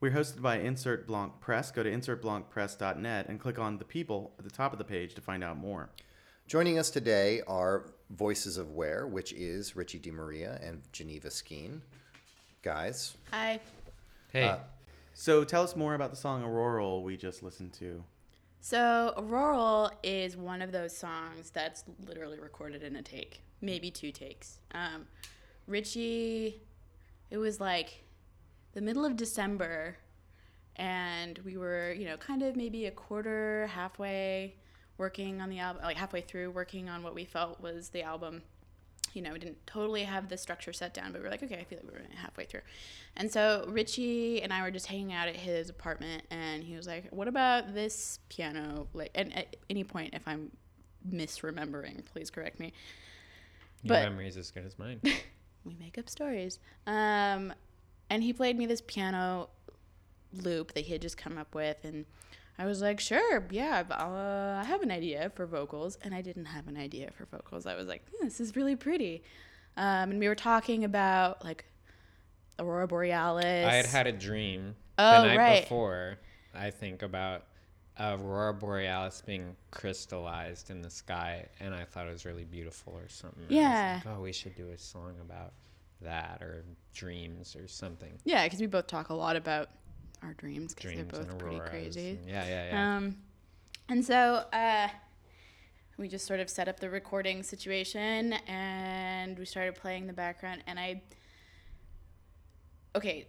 [0.00, 1.70] We're hosted by Insert Blanc Press.
[1.70, 5.20] Go to insertblancpress.net and click on The People at the top of the page to
[5.20, 5.90] find out more.
[6.46, 11.80] Joining us today are Voices of Where, which is Richie DeMaria and Geneva Skeen.
[12.62, 13.60] Guys, Hi.
[14.32, 14.58] Hey, Uh,
[15.12, 18.02] So tell us more about the song Auroral we just listened to.
[18.62, 24.12] So, Auroral is one of those songs that's literally recorded in a take, maybe two
[24.12, 24.60] takes.
[24.72, 25.06] Um,
[25.66, 26.62] Richie,
[27.30, 28.02] it was like
[28.72, 29.96] the middle of December,
[30.76, 34.54] and we were, you know, kind of maybe a quarter, halfway
[34.98, 38.42] working on the album, like halfway through working on what we felt was the album.
[39.12, 41.56] You know, we didn't totally have the structure set down, but we were like, okay,
[41.58, 42.60] I feel like we we're halfway through.
[43.16, 46.86] And so Richie and I were just hanging out at his apartment, and he was
[46.86, 50.52] like, "What about this piano?" Like, and at any point, if I'm
[51.10, 52.72] misremembering, please correct me.
[53.82, 55.00] your but- memory is as good as mine.
[55.62, 56.58] We make up stories.
[56.86, 57.52] Um,
[58.10, 59.48] and he played me this piano
[60.32, 62.04] loop that he had just come up with, and
[62.58, 66.44] I was like, "Sure, yeah, uh, I have an idea for vocals." And I didn't
[66.46, 67.64] have an idea for vocals.
[67.66, 69.22] I was like, hmm, "This is really pretty."
[69.76, 71.64] Um, and we were talking about like
[72.58, 73.64] aurora borealis.
[73.66, 75.62] I had had a dream Oh, the night right.
[75.62, 76.18] before.
[76.54, 77.46] I think about
[77.98, 83.08] aurora borealis being crystallized in the sky, and I thought it was really beautiful or
[83.08, 83.44] something.
[83.48, 84.00] And I was Yeah.
[84.04, 85.52] like, oh, we should do a song about
[86.02, 88.18] that or dreams or something.
[88.24, 89.70] Yeah, because we both talk a lot about
[90.22, 92.10] our dreams because they're Dreams both and pretty crazy.
[92.10, 92.96] and- yeah, yeah, yeah.
[92.96, 93.16] Um,
[93.88, 94.88] and so uh,
[95.96, 100.62] we just sort of set up the recording situation and we started playing the background.
[100.66, 101.02] And I,
[102.96, 103.26] okay,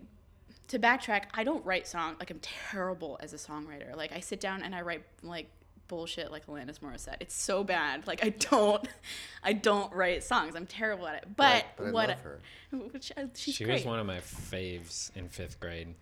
[0.68, 2.18] to backtrack, I don't write songs.
[2.20, 3.96] Like, I'm terrible as a songwriter.
[3.96, 5.50] Like, I sit down and I write, like,
[5.92, 7.18] bullshit like Alanis Morissette.
[7.20, 8.08] It's so bad.
[8.08, 8.88] Like I don't,
[9.44, 10.56] I don't write songs.
[10.56, 11.26] I'm terrible at it.
[11.36, 12.08] But, but I what?
[12.10, 12.40] love her.
[12.72, 13.74] Which, uh, she's she great.
[13.74, 15.94] was one of my faves in fifth grade.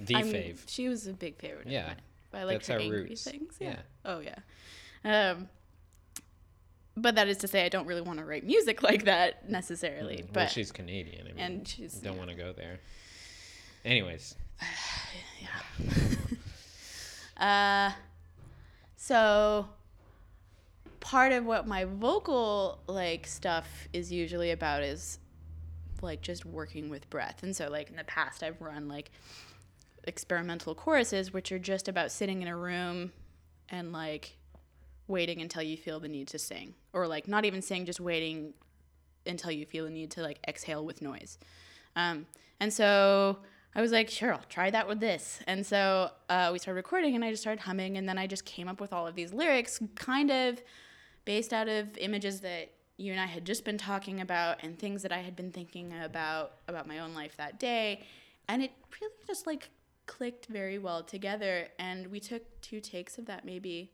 [0.00, 0.64] The I mean, fave.
[0.66, 1.68] She was a big favorite.
[1.68, 1.82] Yeah.
[1.82, 1.96] Of mine.
[2.32, 3.22] But I like her our angry roots.
[3.22, 3.54] things.
[3.60, 3.68] Yeah.
[3.68, 3.76] Yeah.
[4.04, 5.30] Oh yeah.
[5.30, 5.48] Um,
[6.96, 10.16] but that is to say, I don't really want to write music like that necessarily.
[10.16, 11.28] Mm, But well, she's Canadian.
[11.28, 12.18] I mean, and she's don't yeah.
[12.18, 12.80] want to go there.
[13.84, 14.34] Anyways,
[15.40, 15.90] yeah.
[17.36, 17.92] Uh,
[18.96, 19.68] so
[21.00, 25.18] part of what my vocal like stuff is usually about is
[26.02, 27.42] like just working with breath.
[27.42, 29.10] And so like in the past I've run like
[30.04, 33.12] experimental choruses which are just about sitting in a room
[33.68, 34.36] and like
[35.08, 38.54] waiting until you feel the need to sing or like not even sing just waiting
[39.26, 41.38] until you feel the need to like exhale with noise.
[41.94, 42.26] Um,
[42.60, 43.38] and so
[43.76, 45.38] I was like, sure, I'll try that with this.
[45.46, 48.46] And so uh, we started recording, and I just started humming, and then I just
[48.46, 50.62] came up with all of these lyrics, kind of
[51.26, 55.02] based out of images that you and I had just been talking about, and things
[55.02, 58.06] that I had been thinking about about my own life that day.
[58.48, 59.68] And it really just like
[60.06, 61.68] clicked very well together.
[61.78, 63.92] And we took two takes of that maybe,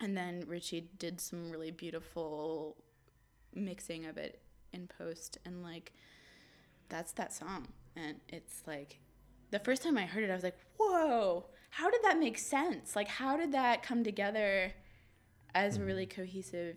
[0.00, 2.78] and then Richie did some really beautiful
[3.54, 4.40] mixing of it
[4.72, 5.92] in post, and like
[6.88, 7.68] that's that song.
[7.96, 8.98] And it's like
[9.50, 12.94] the first time I heard it, I was like, whoa, how did that make sense?
[12.94, 14.72] Like, how did that come together
[15.54, 16.20] as a really mm-hmm.
[16.20, 16.76] cohesive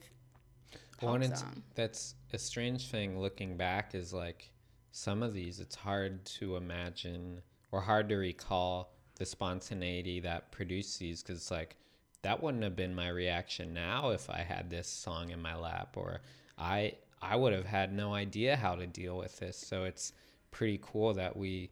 [0.97, 1.63] pop song?
[1.75, 4.51] that's a strange thing looking back is like
[4.91, 10.99] some of these it's hard to imagine or hard to recall the spontaneity that produced
[10.99, 11.75] these because it's like
[12.21, 15.95] that wouldn't have been my reaction now if I had this song in my lap
[15.95, 16.21] or
[16.57, 20.13] I I would have had no idea how to deal with this so it's
[20.51, 21.69] pretty cool that we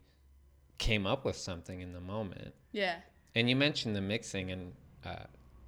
[0.78, 2.96] came up with something in the moment Yeah.
[3.34, 4.72] and you mentioned the mixing, and
[5.04, 5.24] uh,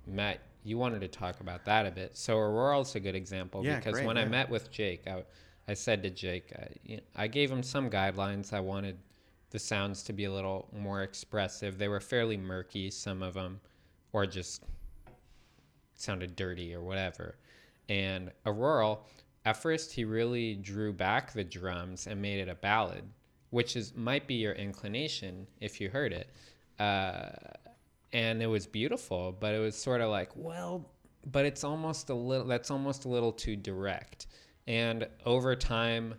[0.06, 2.16] Matt, you wanted to talk about that a bit.
[2.16, 5.24] So Aurora's a good example Yeah, because great, when I met with Jake, I,
[5.66, 8.52] I said to Jake, uh, you know, I gave him some guidelines.
[8.52, 8.98] I wanted
[9.50, 11.78] the sounds to be a little more expressive.
[11.78, 13.60] They were fairly murky, some of them,
[14.12, 14.62] or just
[15.94, 17.36] sounded dirty or whatever.
[17.88, 19.06] And Auroral,
[19.44, 23.04] at first, he really drew back the drums and made it a ballad,
[23.50, 26.30] which is might be your inclination if you heard it.
[26.78, 27.30] Uh,
[28.12, 30.90] and it was beautiful, but it was sort of like, well,
[31.30, 32.46] but it's almost a little.
[32.46, 34.26] That's almost a little too direct.
[34.66, 36.14] And over time,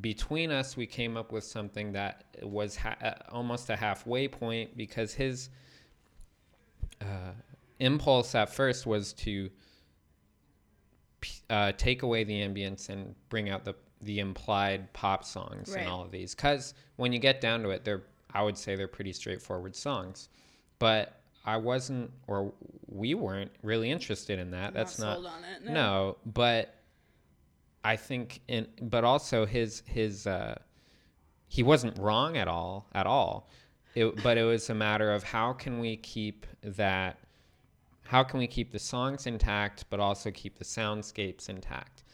[0.00, 4.76] between us, we came up with something that was ha- uh, almost a halfway point
[4.76, 5.50] because his
[7.00, 7.32] uh,
[7.78, 9.50] impulse at first was to
[11.50, 15.80] uh, take away the ambience and bring out the the implied pop songs Right.
[15.80, 18.02] and all of these because when you get down to it they're
[18.34, 20.28] i would say they're pretty straightforward songs
[20.78, 22.52] but i wasn't or
[22.86, 25.70] we weren't really interested in that that's not sold on it.
[25.70, 26.16] no.
[26.26, 26.74] but
[27.86, 30.56] I think in but also his his uh
[31.48, 33.48] he wasn't wrong at all at all.
[33.94, 37.18] It, but it was a matter of how can we keep that
[38.14, 42.04] how can we keep the songs intact but also keep the soundscapes intact.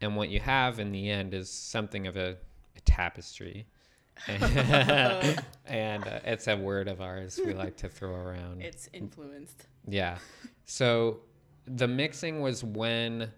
[0.00, 2.36] And what you have in the end is something of a,
[2.76, 3.64] a tapestry.
[4.28, 8.60] and uh, it's a word of ours we like to throw around.
[8.70, 9.68] It's influenced.
[9.86, 10.18] Yeah.
[10.64, 11.20] So
[11.68, 13.30] the mixing was when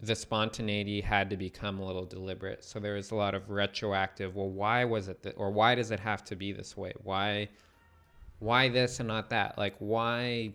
[0.00, 2.62] the spontaneity had to become a little deliberate.
[2.62, 4.36] So there was a lot of retroactive.
[4.36, 6.92] Well, why was it that, or why does it have to be this way?
[7.02, 7.48] Why,
[8.38, 9.58] why this and not that?
[9.58, 10.52] Like, why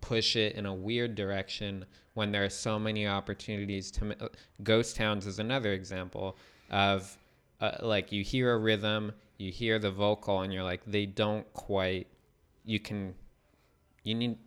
[0.00, 1.84] push it in a weird direction
[2.14, 4.04] when there are so many opportunities to?
[4.06, 4.14] ma-
[4.62, 6.36] Ghost Towns is another example
[6.70, 7.16] of,
[7.60, 11.50] uh, like, you hear a rhythm, you hear the vocal, and you're like, they don't
[11.52, 12.06] quite.
[12.64, 13.14] You can
[14.02, 14.38] you need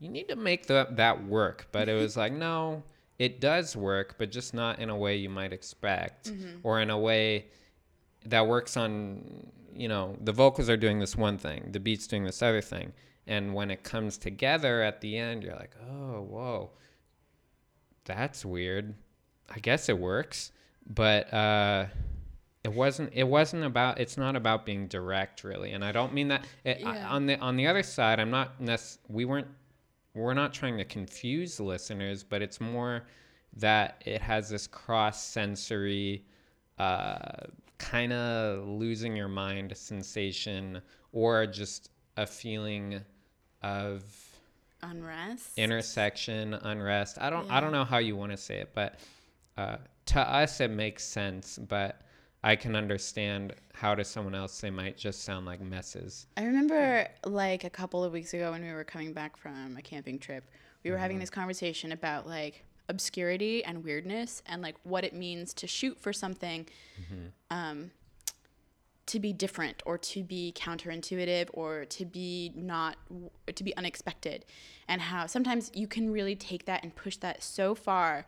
[0.00, 2.82] you need to make the, that work but it was like no
[3.18, 6.32] it does work but just not in a way you might expect
[6.62, 7.46] or in a way
[8.26, 12.24] that works on you know the vocals are doing this one thing the beats doing
[12.24, 12.92] this other thing
[13.28, 16.70] and when it comes together at the end you're like oh whoa.
[18.04, 18.94] That's weird.
[19.54, 20.52] I guess it works.
[20.86, 21.86] But uh
[22.64, 25.72] it wasn't it wasn't about it's not about being direct really.
[25.72, 27.08] And i don't mean that it, I- Yeah.
[27.10, 29.46] on the on the other side i'm not nec- we weren't
[30.14, 33.04] we're not trying to confuse listeners but it's more
[33.56, 36.24] that it has this cross sensory
[36.78, 37.18] uh,
[37.78, 40.80] kind of losing your mind sensation
[41.12, 43.00] or just a feeling
[43.62, 44.02] of
[44.82, 45.58] Unrest.
[45.58, 49.00] intersection unrest i don't i don't know how you want to say it but
[49.56, 52.00] uh, to us it makes sense but
[52.44, 57.08] i can understand how to someone else they might just sound like messes I remember
[57.24, 60.44] like a couple of weeks ago when we were coming back from a camping trip,
[60.84, 61.02] we were Mm-hmm.
[61.02, 65.98] having this conversation about like obscurity and weirdness and like what it means to shoot
[66.00, 66.66] for something
[67.00, 67.26] Mm-hmm.
[67.56, 67.90] um,
[69.08, 72.96] to be different or to be counterintuitive or to be not
[73.54, 74.44] to be unexpected.
[74.86, 78.26] And how sometimes you can really take that and push that so far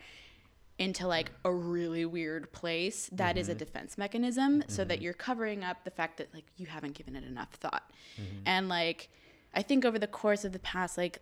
[0.78, 3.59] into like a really weird place that is a mm-hmm.
[3.59, 5.05] defense mechanism so that mm-hmm.
[5.05, 7.93] you're covering up the fact that like you haven't given it enough thought.
[8.16, 8.43] Mm-hmm.
[8.47, 9.09] And like
[9.53, 11.18] i think over the course of the past like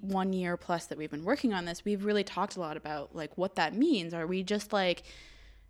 [0.00, 3.14] one year plus that we've been working on this we've really talked a lot about
[3.14, 4.12] like what that means.
[4.12, 5.04] Are we just like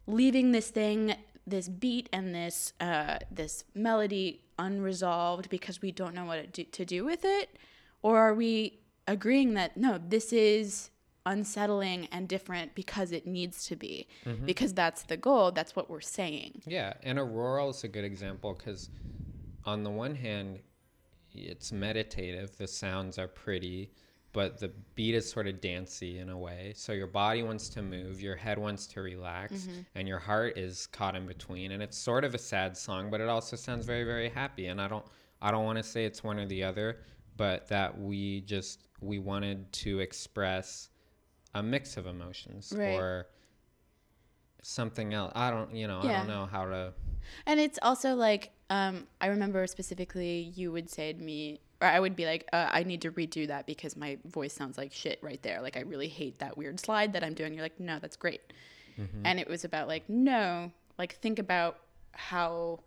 [0.06, 1.14] leaving this thing
[1.46, 6.84] this beat and this uh, this melody unresolved because we don't know what do, to
[6.84, 7.56] do with it?
[8.02, 10.90] Or are we agreeing that no this is
[11.24, 14.06] unsettling and different because it needs to be?
[14.44, 15.52] Because that's the goal.
[15.52, 16.62] That's what we're saying.
[16.66, 18.90] Yeah, and aurora is a good example because,
[19.64, 20.60] on the one hand,
[21.34, 22.56] it's meditative.
[22.56, 23.90] The sounds are pretty,
[24.36, 26.74] but the beat is sort of dancey in a way.
[26.76, 30.86] So your body wants to move, your head wants to relax, and your heart is
[30.88, 31.72] caught in between.
[31.72, 34.66] And it's sort of a sad song, but it also sounds very, very happy.
[34.66, 35.06] And I don't,
[35.40, 36.98] I don't want to say it's one or the other,
[37.38, 40.90] but that we just we wanted to express
[41.54, 42.92] a mix of emotions Right.
[42.94, 43.28] or
[44.62, 45.32] something else.
[45.34, 46.92] I don't, you know, I don't know how to.
[47.46, 52.00] And it's also like, um, I remember specifically you would say to me, or I
[52.00, 55.18] would be like, uh, I need to redo that because my voice sounds like shit
[55.22, 55.60] right there.
[55.60, 57.52] Like, I really hate that weird slide that I'm doing.
[57.52, 58.40] You're like, no, that's great.
[59.24, 61.80] And it was about like, no, like, think about
[62.12, 62.80] how,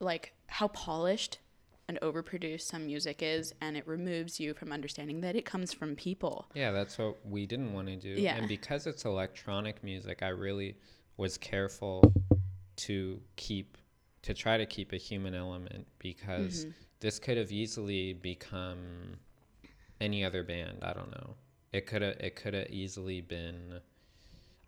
[0.00, 1.38] like, how polished
[1.88, 5.96] and overproduced some music is, and it removes you from understanding that it comes from
[5.96, 6.46] people.
[6.54, 8.20] Yeah, that's what we didn't want to do.
[8.20, 8.36] Yeah.
[8.36, 10.76] And because it's electronic music, I really
[11.16, 12.12] was careful
[12.76, 13.78] to keep
[14.22, 16.66] to try to keep a human element because
[17.04, 19.18] this could have easily become
[20.00, 20.78] any other band.
[20.82, 21.34] I don't know.
[21.70, 23.80] It could have it could have easily been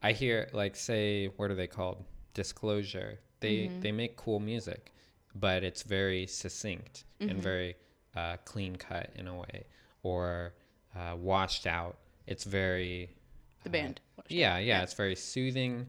[0.02, 2.04] I hear like say what are they called?
[2.34, 3.18] Disclosure.
[3.40, 4.92] They they make cool music,
[5.34, 7.74] but it's very succinct and very
[8.14, 9.64] uh, clean cut in a way,
[10.02, 10.52] or
[10.94, 11.96] uh, washed out.
[12.26, 13.16] It's very
[13.64, 14.00] The band.
[14.28, 15.86] yeah, yeah, It's very soothing,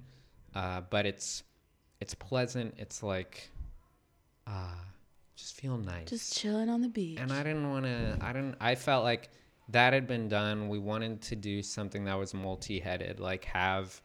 [0.56, 1.44] uh, but it's
[2.00, 2.76] it's pleasant.
[2.78, 3.50] It's like
[4.46, 4.80] ah,
[5.38, 6.10] just feel nice.
[6.10, 7.20] Just chilling on the beach.
[7.22, 8.18] and I didn't want to.
[8.22, 8.56] I didn't.
[8.60, 9.30] I felt like
[9.70, 10.68] that had been done.
[10.68, 14.02] We wanted to do something that was multi-headed, like have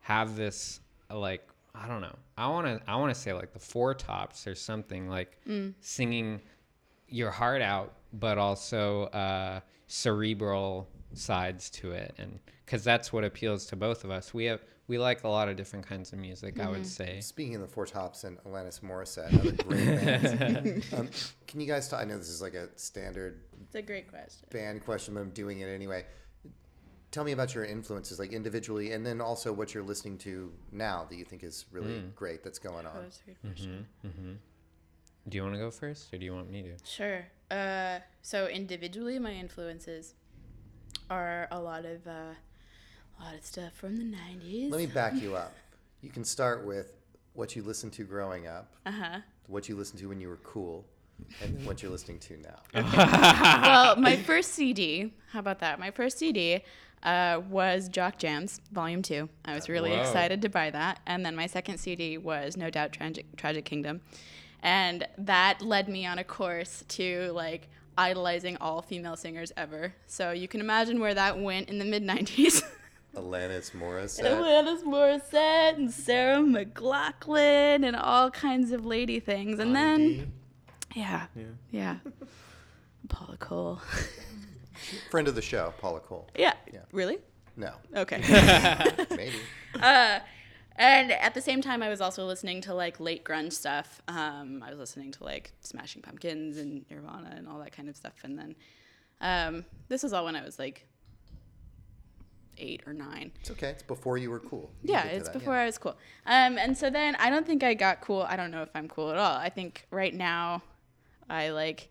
[0.00, 0.80] have this
[1.10, 2.16] like I don't know.
[2.38, 2.80] I want to.
[2.90, 5.38] I want to say like the four tops or something like
[5.80, 6.40] singing
[7.08, 13.64] your heart out, but also uh, cerebral sides to it and because that's what appeals
[13.64, 16.60] to both of us we have we like a lot of different kinds of music
[16.60, 20.92] i would say Speaking of the Four Tops and Alanis Morissette, other great bands.
[20.96, 21.08] Um,
[21.46, 21.88] can you guys?
[21.88, 24.46] Talk, I know this is like a standard It's a great question.
[24.50, 26.04] band question, but I'm doing it anyway.
[27.10, 31.06] Tell me about your influences, like individually, and then also what you're listening to now
[31.08, 33.02] that you think is really great that's going Oh, on.
[33.04, 33.86] that's a good question.
[35.28, 37.26] do you want to go first or do you want me to Sure.
[37.50, 40.14] Uh, so individually, my influences
[41.10, 42.34] are a lot of uh,
[43.20, 44.70] a lot of stuff from the '90s.
[44.70, 45.52] Let me back you up.
[46.02, 46.92] You can start with
[47.32, 49.18] what you listened to growing up, Uh huh.
[49.48, 50.84] what you listened to when you were cool,
[51.42, 52.82] and what you're listening to now.
[52.92, 55.12] well, my first CD.
[55.32, 55.80] How about that?
[55.80, 56.60] My first CD
[57.02, 59.28] uh, was Jock Jams Volume Two.
[59.44, 60.00] I was really Whoa.
[60.00, 64.00] excited to buy that, and then my second CD was No Doubt Tragic, Tragic Kingdom,
[64.62, 69.94] and that led me on a course to like idolizing all female singers ever.
[70.06, 72.62] So you can imagine where that went in the mid '90s.
[73.16, 74.24] Alanis Morissette.
[74.24, 79.58] Alanis Morissette and Sarah McLachlan and all kinds of lady things.
[79.58, 80.32] And then,
[80.94, 81.44] yeah, Yeah.
[81.70, 81.96] yeah.
[83.08, 83.80] Paula Cole.
[85.10, 86.28] Friend of the show, Paula Cole.
[86.36, 86.54] yeah.
[86.72, 86.80] Yeah.
[86.92, 87.18] Really?
[87.56, 88.18] No, Okay.
[89.10, 89.34] maybe.
[89.80, 90.20] uh,
[90.78, 94.02] and at the same time, I was also listening to like late grunge stuff.
[94.08, 97.96] Um, I was listening to like Smashing Pumpkins and Nirvana and all that kind of
[97.96, 98.12] stuff.
[98.24, 98.54] And then
[99.22, 100.86] um, this was all when I was like
[102.58, 103.32] eight or nine.
[103.40, 103.70] It's okay.
[103.70, 104.70] It's before you were cool.
[104.82, 105.96] You Yeah, it's that, before I was cool.
[106.26, 108.22] Um, and so then I don't think I got cool.
[108.22, 109.36] I don't know if I'm cool at all.
[109.36, 110.62] I think right now
[111.28, 111.90] I like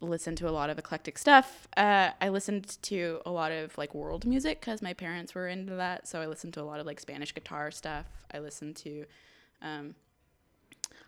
[0.00, 1.68] listen to a lot of eclectic stuff.
[1.76, 5.74] Uh, I listened to a lot of like world music because my parents were into
[5.74, 6.06] that.
[6.06, 8.06] So I listened to a lot of like Spanish guitar stuff.
[8.32, 9.06] I listened to
[9.62, 9.94] um,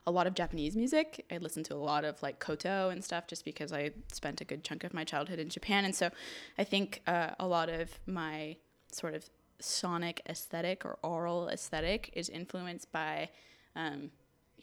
[0.09, 1.27] a lot of Japanese music.
[1.31, 4.45] I listened to a lot of like koto and stuff just because I spent a
[4.45, 5.85] good chunk of my childhood in Japan.
[5.85, 6.11] And so
[6.57, 8.57] I think uh, a lot of my
[8.91, 9.29] sort of
[9.61, 13.29] sonic aesthetic or aural aesthetic is influenced by,
[13.77, 14.11] um,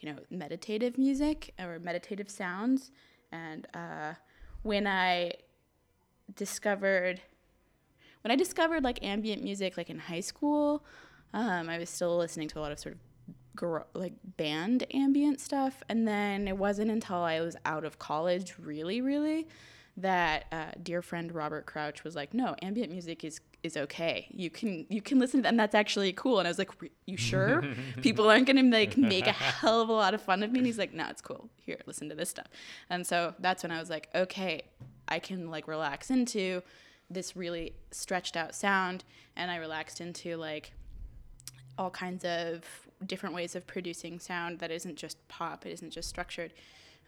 [0.00, 2.90] you know, meditative music or meditative sounds.
[3.30, 4.14] And uh,
[4.62, 5.32] when I
[6.34, 7.20] discovered,
[8.22, 10.84] when I discovered like ambient music, like in high school,
[11.32, 13.00] um, I was still listening to a lot of sort of
[13.94, 19.00] like band ambient stuff and then it wasn't until i was out of college really
[19.00, 19.46] really
[19.98, 24.26] that uh, dear friend robert crouch was like no ambient music is is okay.
[24.30, 26.38] You can you can listen to that and that's actually cool.
[26.38, 26.70] And i was like
[27.04, 27.62] you sure?
[28.02, 30.60] People aren't gonna like make a hell of a lot of fun of me?
[30.60, 31.50] And he's like no it's cool.
[31.56, 32.46] Here listen to this stuff.
[32.88, 34.62] And so that's when i was like okay
[35.08, 36.62] i can like relax into
[37.10, 39.04] this really stretched out sound
[39.36, 40.72] and i relaxed into like
[41.78, 46.08] all kinds of different ways of producing sound that isn't just pop, it isn't just
[46.08, 46.52] structured.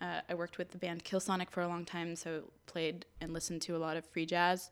[0.01, 3.63] Uh, I worked with the band Killsonic for a long time, so played and listened
[3.63, 4.71] to a lot of free jazz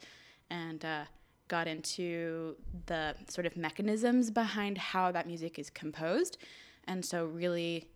[0.51, 1.05] and uh,
[1.49, 2.57] got into
[2.87, 6.39] the sort of mechanisms behind how that music is composed.
[6.87, 7.89] And so, really,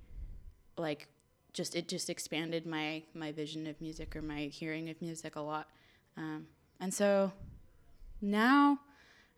[0.76, 1.06] like,
[1.52, 5.40] just it just expanded my my vision of music or my hearing of music a
[5.40, 5.68] lot.
[6.16, 6.46] Um,
[6.80, 7.32] and so
[8.20, 8.80] now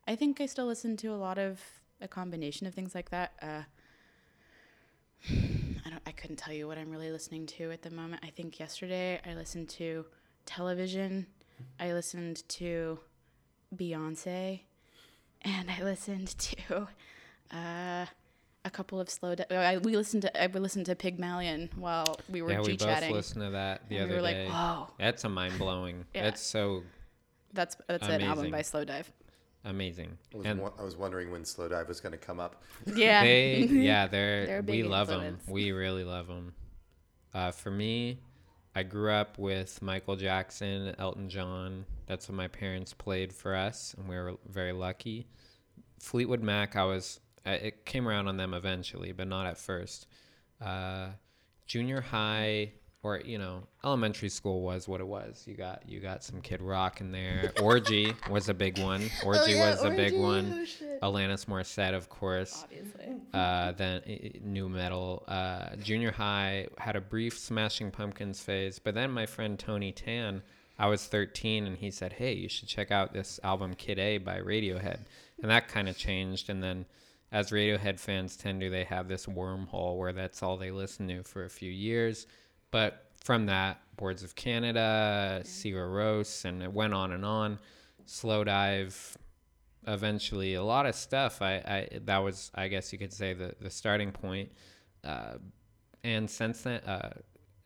[0.06, 1.60] I think I still listen to a lot of
[2.02, 3.32] a combination of things like that.
[3.40, 3.62] Uh,
[5.86, 6.02] I don't.
[6.06, 8.22] I couldn't tell you what I'm really listening to at the moment.
[8.24, 10.04] I think yesterday I listened to
[10.46, 11.26] television.
[11.78, 12.98] I listened to
[13.74, 14.60] Beyonce,
[15.42, 16.88] and I listened to
[17.52, 18.06] uh,
[18.64, 19.34] a couple of slow.
[19.34, 20.42] Di- I, we listened to.
[20.42, 24.08] I listened to Pygmalion while we were yeah, we both listened to that the and
[24.08, 24.48] we other were like, day.
[24.48, 26.04] "Whoa, That's a mind blowing.
[26.14, 26.24] Yeah.
[26.24, 26.82] That's so
[27.52, 29.06] that's that's an album by Slowdive."
[29.64, 30.18] Amazing.
[30.34, 32.62] I was, And wo- I was wondering when Slowdive was going to come up.
[32.94, 35.38] Yeah, they, yeah, they're, They're a we big love them.
[35.46, 36.54] We really love them.
[37.32, 38.18] Uh, for me,
[38.74, 41.84] I grew up with Michael Jackson, Elton John.
[42.06, 45.28] That's what my parents played for us, and we were very lucky.
[46.00, 47.20] Fleetwood Mac, I was.
[47.46, 50.06] It came around on them eventually, but not at first.
[50.60, 51.08] Uh,
[51.66, 52.72] junior high,
[53.04, 55.42] or you know, elementary school was what it was.
[55.46, 57.52] You got you got some Kid Rock in there.
[57.62, 59.10] Orgy was a big one.
[59.24, 60.18] Orgy Oh, yeah, was a big Orgy.
[60.18, 60.66] one.
[61.02, 61.10] Oh.
[61.10, 63.16] Alanis Morissette, of course obviously.
[63.34, 64.02] uh, then
[64.44, 65.24] nu metal.
[65.26, 70.42] Uh, junior high had a brief Smashing Pumpkins phase, but then my friend Tony Tan,
[70.78, 74.18] I was 13, and he said, "Hey, you should check out this album Kid A
[74.18, 75.00] by Radiohead,"
[75.42, 76.48] and that kind of changed.
[76.48, 76.86] And then,
[77.32, 81.22] as Radiohead fans tend to, they have this wormhole where that's all they listen to
[81.24, 82.26] for a few years.
[82.72, 87.60] But from that, Boards of Canada, Sigur Rós, and it went on and on.
[88.04, 89.14] Slowdive,
[89.86, 93.52] eventually a lot of stuff I, I that was i guess you could say the,
[93.60, 94.52] the starting point
[95.02, 95.38] uh,
[96.04, 97.10] and since then uh,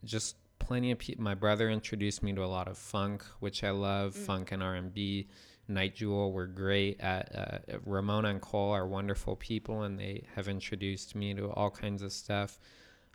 [0.03, 0.37] just
[0.67, 1.23] plenty of people.
[1.23, 4.15] My brother introduced me to a lot of funk, which I love.
[4.15, 5.29] Funk and R and B.
[5.69, 10.49] Nite Jewel were great at uh, Ramona and Cole are wonderful people, and they have
[10.49, 12.59] introduced me to all kinds of stuff.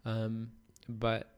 [0.06, 0.52] Um,
[0.90, 1.30] but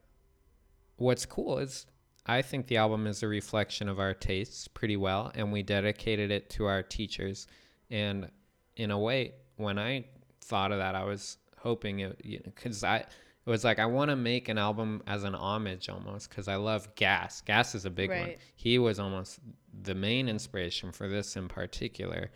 [0.96, 1.86] what's cool is
[2.26, 6.30] I think the album is a reflection of our tastes pretty well, and we dedicated
[6.30, 7.46] it to our teachers.
[7.90, 8.30] And
[8.76, 10.06] in a way, when I
[10.40, 13.04] thought of that, I was hoping it, because you know, I
[13.46, 16.56] it was like I want to make an album as an homage almost because I
[16.56, 17.42] love Gas.
[17.42, 18.34] Gas is a big one.
[18.56, 19.38] He was almost
[19.82, 22.30] the main inspiration for this in particular.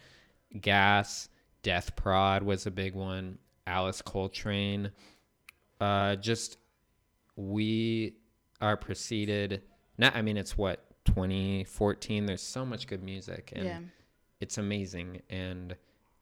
[0.61, 1.31] Gas,
[1.63, 3.39] Deathprod was a big one.
[3.67, 4.91] Alice Coltrane.
[5.81, 6.59] Uh, just
[7.37, 8.17] we
[8.61, 9.63] are preceded.
[9.97, 12.27] Now, I mean, it's what 2014.
[12.27, 13.79] There's so much good music, and Yeah.
[14.41, 15.23] it's amazing.
[15.31, 15.77] And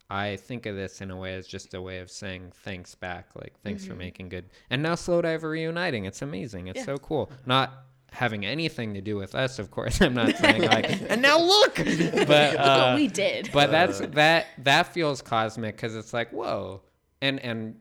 [0.09, 3.31] I think of this in a way as just a way of saying thanks back,
[3.35, 4.47] like thanks for making good.
[4.71, 6.05] And now Slowdive are reuniting.
[6.05, 6.69] It's amazing.
[6.69, 6.91] It's Mm-hmm.
[6.91, 6.95] Yeah.
[6.97, 7.31] so cool.
[7.45, 7.73] Not
[8.13, 10.01] having anything to do with us, of course.
[10.03, 12.29] I'm not saying like, and now look, but Look
[12.61, 13.51] uh, what we did.
[13.53, 16.83] but that's that that feels cosmic because it's like whoa,
[17.21, 17.77] and and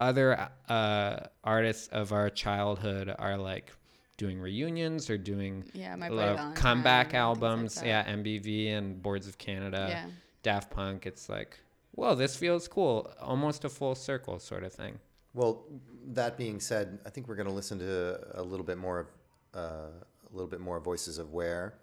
[0.00, 3.72] other uh, artists of our childhood are like
[4.16, 7.20] doing reunions or doing Yeah, My a Boy lot of Valentine comeback and things like
[7.20, 7.82] albums.
[7.84, 10.06] yeah, MBV and Boards of Canada, Yeah.
[10.42, 11.06] Daft Punk.
[11.06, 11.58] It's like
[11.92, 14.98] whoa, this feels cool, almost a full circle sort of thing.
[15.32, 15.64] Well,
[16.08, 19.06] that being said, I think we're going to listen to a little bit more of
[19.54, 21.74] uh, a little bit more voices of where.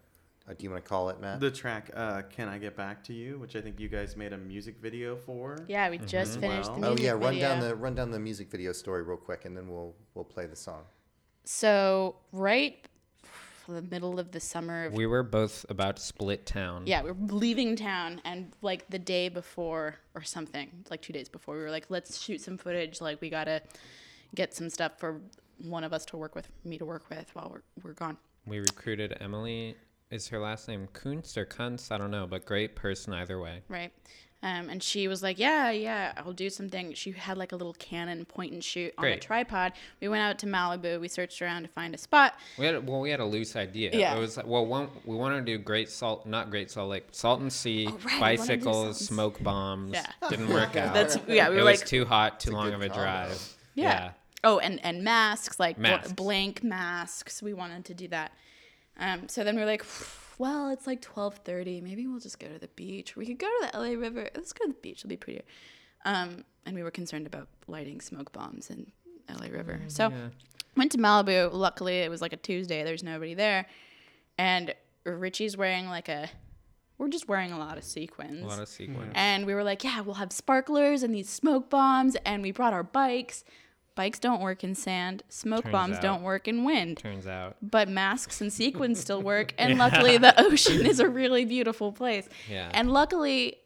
[0.50, 1.40] Uh, do you want to call it, Matt?
[1.40, 4.34] The track uh, "Can I Get Back to You," which I think you guys made
[4.34, 5.58] a music video for.
[5.68, 7.48] Yeah, we just finished Well- the oh yeah, run video.
[7.50, 10.46] down the run down the music video story real quick, and then we'll we'll play
[10.48, 10.84] the song.
[11.44, 12.78] So right
[13.68, 16.84] the middle of the summer of We were both about to split town.
[16.86, 21.30] yeah, we were leaving town and like the day before or something, like two days
[21.30, 23.02] before, we were like, let's shoot some footage.
[23.02, 23.62] Like we gotta
[24.36, 25.22] get some stuff for
[25.64, 28.18] one of us to work with, me to work with while we're we're gone.
[28.46, 29.76] We recruited Emily.
[30.10, 31.90] Is her last name Kuntz or Kuntz?
[31.90, 33.62] I don't know, but great person either way.
[33.70, 33.94] Right.
[34.44, 37.74] Um, and she was like, "Yeah, yeah, I'll do something." She had like a little
[37.74, 39.74] Canon point and shoot on a tripod.
[40.02, 41.00] We went out to Malibu.
[41.00, 42.34] We searched around to find a spot.
[42.58, 43.92] We had well, we had a loose idea.
[43.94, 44.16] Yeah.
[44.16, 47.08] It was like, well, one, we wanted to do Great Salt, not Great Salt Lake,
[47.24, 49.94] and Sea, Oh, right, we wanna do bicycles, smoke bombs.
[49.94, 50.08] Yeah.
[50.30, 50.94] Didn't work out.
[50.96, 51.50] That's yeah.
[51.50, 53.04] We it were was like, too hot, too long good of a combo.
[53.04, 53.58] drive.
[53.76, 54.12] Yeah.
[54.44, 57.44] Oh, and and masks like bl- blank masks.
[57.44, 58.32] We wanted to do that.
[58.98, 59.84] Um, so then we were like,
[60.42, 61.80] well, it's like twelve thirty.
[61.82, 63.16] Maybe we'll just go to the beach.
[63.16, 64.28] We could go to the LA River.
[64.36, 65.00] Let's go to the beach.
[65.00, 65.44] It'll be prettier.
[66.04, 68.92] Um, and we were concerned about lighting smoke bombs in
[69.30, 69.82] LA River.
[69.88, 70.30] So Yeah.
[70.76, 71.54] went to Malibu.
[71.54, 72.84] Luckily, it was like a Tuesday.
[72.84, 73.68] There's nobody there,
[74.38, 74.74] and
[75.06, 76.30] Richie's wearing like a.
[76.98, 78.44] We're just wearing a lot of sequins.
[78.44, 79.12] A lot of sequins.
[79.16, 82.16] And we were like, yeah, we'll have sparklers and these smoke bombs.
[82.26, 83.44] And we brought our bikes.
[83.96, 85.24] Bikes don't work in sand.
[85.30, 86.02] Smoke Turns bombs out.
[86.02, 86.98] don't work in wind.
[86.98, 87.58] Turns out.
[87.62, 89.54] But masks and sequins still work.
[89.58, 92.28] And luckily, the ocean is a really beautiful place.
[92.50, 92.70] Yeah.
[92.74, 93.58] And luckily,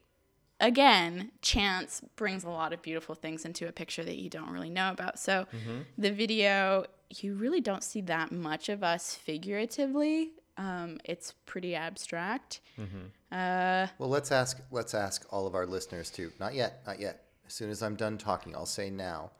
[0.59, 4.69] again, chance brings a lot of beautiful things into a picture that you don't really
[4.69, 5.19] know about.
[5.19, 5.79] So Mm-hmm.
[5.97, 10.31] the video, you really don't see that much of us figuratively.
[10.57, 12.61] Um, it's pretty abstract.
[12.79, 13.07] Mm-hmm.
[13.31, 17.21] Uh, Well, let's ask let's ask all of our listeners to not yet, not yet.
[17.45, 19.31] As soon as I'm done talking, I'll say now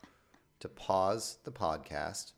[0.66, 2.34] to pause the podcast,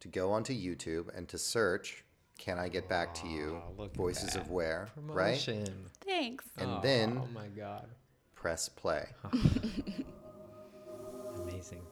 [0.00, 2.04] to go onto YouTube and to search
[2.38, 5.32] "Can I Get Back to You?" Aw, look Voices of Where, right?
[5.44, 5.90] Promotion.
[6.04, 6.44] thanks.
[6.56, 7.88] And then Oh, oh my god.
[8.34, 9.06] press play.
[11.42, 11.82] Amazing.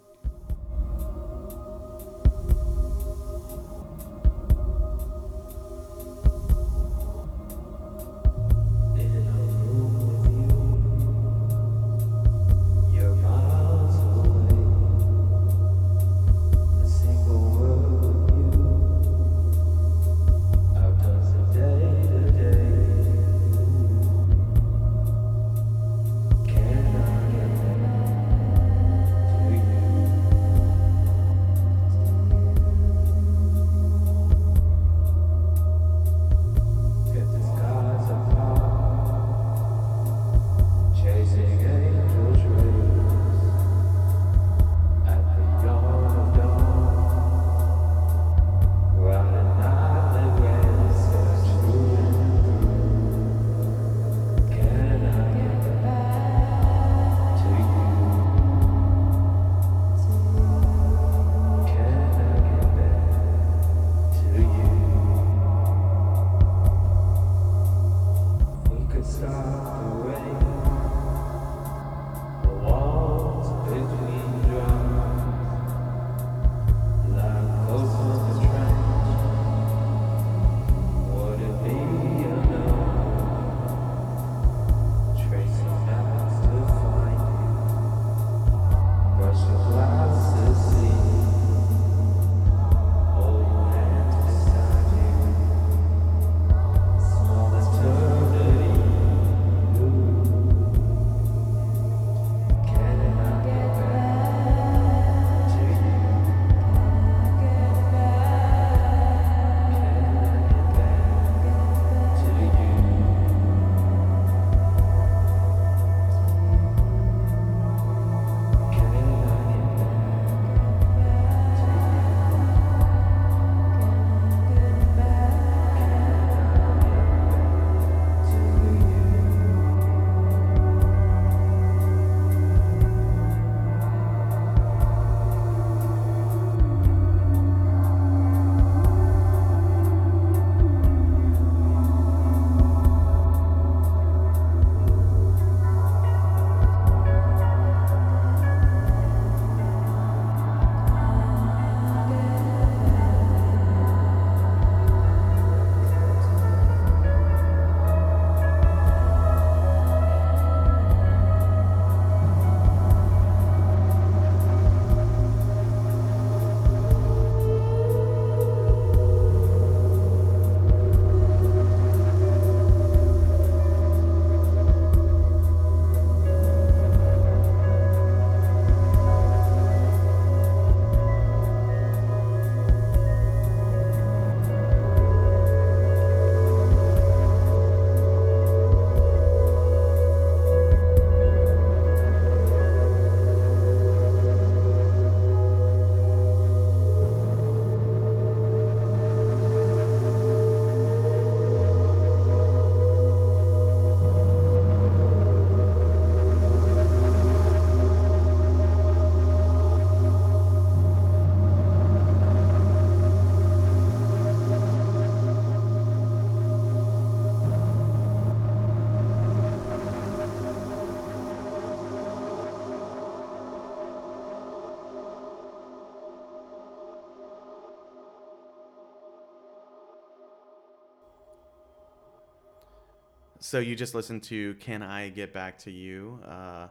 [233.52, 236.68] So you just listened to "Can I Get Back to You" uh,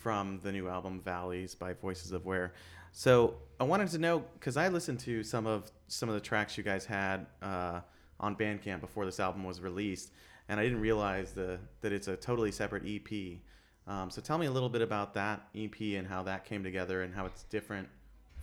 [0.00, 2.54] from the new album "Valleys" by Voices of Where.
[2.90, 6.58] So I wanted to know because I listened to some of some of the tracks
[6.58, 7.82] you guys had uh,
[8.18, 10.10] on Bandcamp before this album was released,
[10.48, 13.38] and I didn't realize the that it's a totally separate EP.
[13.86, 17.02] Um, so tell me a little bit about that EP and how that came together
[17.02, 17.88] and how it's different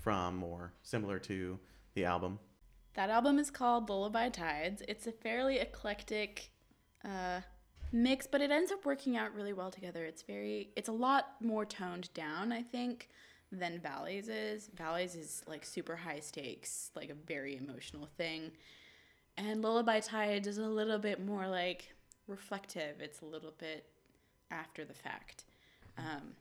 [0.02, 1.60] from or similar to
[1.94, 2.40] the album.
[2.94, 4.82] That album is called Lullaby Tides.
[4.88, 6.52] It's a fairly eclectic
[7.04, 7.42] uh,
[7.96, 10.06] mix, but it ends up working out really well together.
[10.06, 13.10] It's very, it's a lot more toned down, I think,
[13.52, 14.70] than Valleys is.
[14.76, 18.52] Valleys is like super high stakes, like a very emotional thing.
[19.38, 21.94] And Lullaby Tides is a little bit more like
[22.28, 23.00] reflective.
[23.00, 23.86] It's a little bit
[24.52, 25.46] after the fact.
[25.98, 26.34] Um,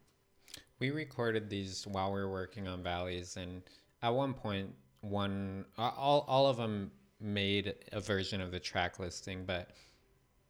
[0.80, 3.62] We recorded these while we were working on Valleys, and
[4.02, 6.90] at one point, one all all of them
[7.20, 9.70] made a version of the track listing, but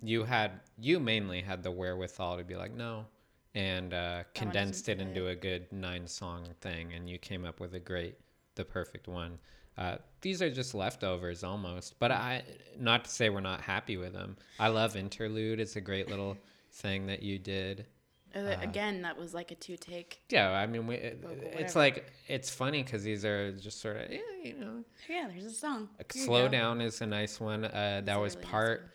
[0.05, 3.07] you had you mainly had the wherewithal to be like no,
[3.55, 7.75] and uh, condensed it into a good nine song thing, and you came up with
[7.75, 8.17] a great,
[8.55, 9.39] the perfect one.
[9.77, 12.43] Uh, these are just leftovers almost, but I
[12.79, 14.37] not to say we're not happy with them.
[14.59, 16.37] I love interlude; it's a great little
[16.73, 17.87] thing that you did.
[18.35, 20.23] uh, again, that was like a two take.
[20.29, 24.11] Yeah, I mean, we, it, it's like it's funny because these are just sort of
[24.11, 24.85] yeah, you know.
[25.09, 25.89] Yeah, there's a song.
[26.11, 27.65] Slow down is a nice one.
[27.65, 28.91] Uh, that was really part.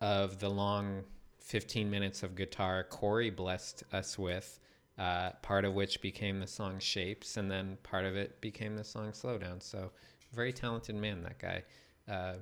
[0.00, 1.04] Of the long
[1.40, 4.58] 15 minutes of guitar Corey blessed us with.
[4.98, 8.82] Uh, part of which became the song Shapes, and then part of it became the
[8.84, 9.62] song Slowdown.
[9.62, 9.90] So,
[10.32, 11.64] very talented man, that guy.
[12.10, 12.36] Uh,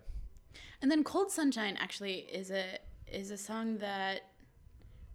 [0.81, 2.79] And then Cold Sunshine actually is a
[3.09, 4.21] is a song that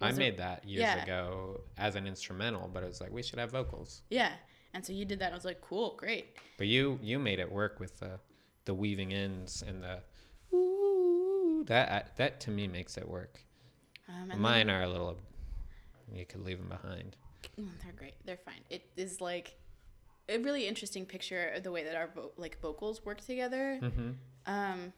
[0.02, 1.02] I was a- made that years yeah.
[1.04, 4.02] ago as an instrumental, but it was like we should have vocals.
[4.10, 4.34] yeah.
[4.74, 5.26] And so you did that.
[5.28, 6.36] And I was like, cool, great.
[6.58, 8.20] But you you made it work with the
[8.66, 10.02] the weaving ins and the
[10.54, 10.89] ooh,
[11.66, 13.40] that that to me makes it work.
[14.08, 15.18] Um, Mine are a little.
[16.14, 17.16] You could leave them behind.
[17.60, 18.16] mm, they're great.
[18.26, 18.62] They're fine.
[18.70, 19.56] It is like
[20.28, 23.80] a really interesting picture of the way that our vo- like vocals work together.
[23.82, 24.12] Mm-hmm.
[24.46, 24.94] Um,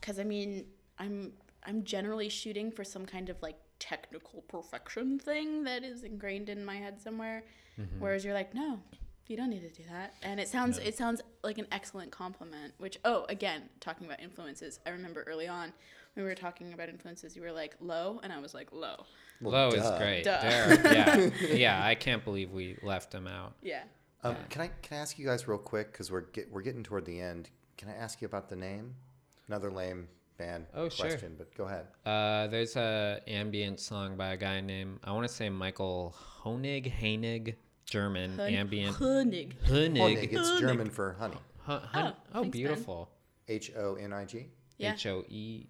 [0.00, 0.66] because I mean,
[0.98, 1.32] I'm
[1.64, 6.64] I'm generally shooting for some kind of like technical perfection thing that is ingrained in
[6.64, 7.44] my head somewhere.
[7.80, 8.00] Mm-hmm.
[8.00, 8.80] Whereas you're like, no,
[9.26, 10.14] you don't need to do that.
[10.22, 12.74] And it sounds it sounds like an excellent compliment.
[12.78, 15.72] Which oh, again, talking about influences, I remember early on
[16.14, 19.06] when we were talking about influences, you were like low, and I was like low.
[19.40, 19.82] Well, Low duh.
[19.82, 20.24] is great.
[20.24, 20.40] Duh.
[20.40, 21.84] There, yeah, yeah.
[21.84, 23.54] I can't believe we left him out.
[23.62, 23.82] Yeah.
[24.22, 26.82] Um, can I can I ask you guys real quick because we're get, we're getting
[26.84, 27.50] toward the end.
[27.76, 28.94] Can I ask you about the name?
[29.48, 30.06] Another lame
[30.38, 31.06] band Oh, sure.
[31.08, 31.86] question, but go ahead.
[32.06, 36.14] Uh, there's a ambient song by a guy named I want to say Michael
[36.44, 37.56] Honig, Heinig,
[37.86, 38.96] German Hun- ambient.
[38.96, 39.52] Honig.
[39.66, 40.32] Honig, Honig.
[40.32, 40.60] it's Honig.
[40.60, 41.36] German for honey.
[41.60, 43.10] Hun- hun- Oh, oh, thanks, beautiful.
[43.48, 44.46] H O N I G.
[44.78, 44.94] Yeah.
[44.94, 45.66] H O E.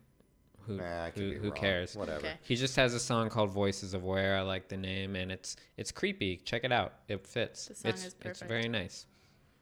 [0.67, 1.57] Who Nah, I could who, be who wrong.
[1.57, 1.97] cares?
[1.97, 2.19] Whatever.
[2.19, 2.35] Okay.
[2.43, 4.37] He just has a song called Voices of Where.
[4.37, 6.37] I like the name, and it's it's creepy.
[6.37, 6.93] Check it out.
[7.09, 7.67] It fits.
[7.67, 8.49] The song it's is it's perfect.
[8.49, 9.07] very nice.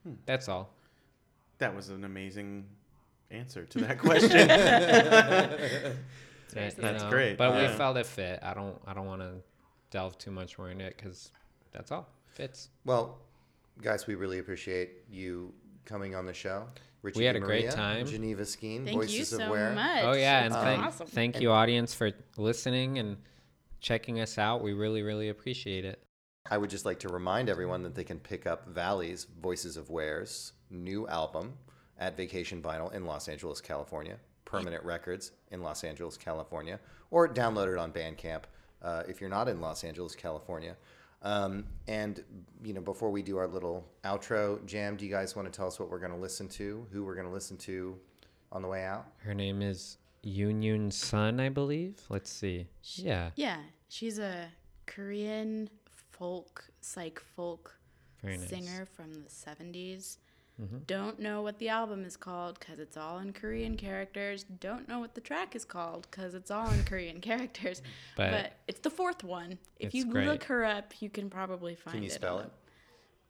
[0.02, 0.14] Hmm.
[0.26, 0.74] That's all.
[1.58, 2.66] That was an amazing
[3.30, 4.30] answer to that question.
[6.48, 6.82] Seriously.
[6.82, 8.40] That's know, great, But we felt it fit.
[8.42, 9.34] I don't I don't want to
[9.90, 11.30] delve too much more into it because
[11.72, 12.68] that's all fits.
[12.84, 13.18] Well,
[13.82, 15.52] guys, we really appreciate you
[15.84, 16.66] coming on the show.
[17.02, 18.06] Richie We had a great DeMaria, time.
[18.06, 19.72] Geneva Skeen, Thank Voices you of so Where.
[19.72, 20.04] much.
[20.04, 21.06] Oh yeah, and was thank awesome.
[21.06, 23.16] thank you audience for listening and
[23.80, 24.62] checking us out.
[24.62, 26.02] We really really appreciate it.
[26.50, 29.88] I would just like to remind everyone that they can pick up Valleys Voices of
[29.88, 31.54] Where's new album
[31.98, 37.72] at Vacation Vinyl in Los Angeles, California, Permanent Records in Los Angeles, California, or download
[37.72, 38.42] it on Bandcamp
[38.82, 40.76] uh, if you're not in Los Angeles, California.
[41.22, 42.22] Um, and
[42.62, 45.66] you know, before we do our little outro jam, do you guys want to tell
[45.66, 46.86] us what we're going to listen to?
[46.92, 47.96] Who we're going to listen to
[48.52, 49.06] on the way out?
[49.18, 51.96] Her name is Union Sun, I believe.
[52.08, 52.66] Let's see.
[52.82, 53.58] Yeah, Yeah,
[53.88, 54.48] she's a
[54.86, 55.68] Korean
[56.10, 57.74] folk, psych folk
[58.22, 58.48] very nice.
[58.48, 60.18] singer from the 70s.
[60.60, 60.78] Mm-hmm.
[60.86, 64.44] Don't know what the album is called because it's all in Korean characters.
[64.44, 67.80] Don't know what the track is called because it's all in Korean characters.
[68.16, 69.58] But- But, it's the fourth one.
[69.78, 70.26] If you great.
[70.26, 71.96] look her up, you can probably find it.
[71.96, 72.12] Can you it.
[72.12, 72.50] spell it?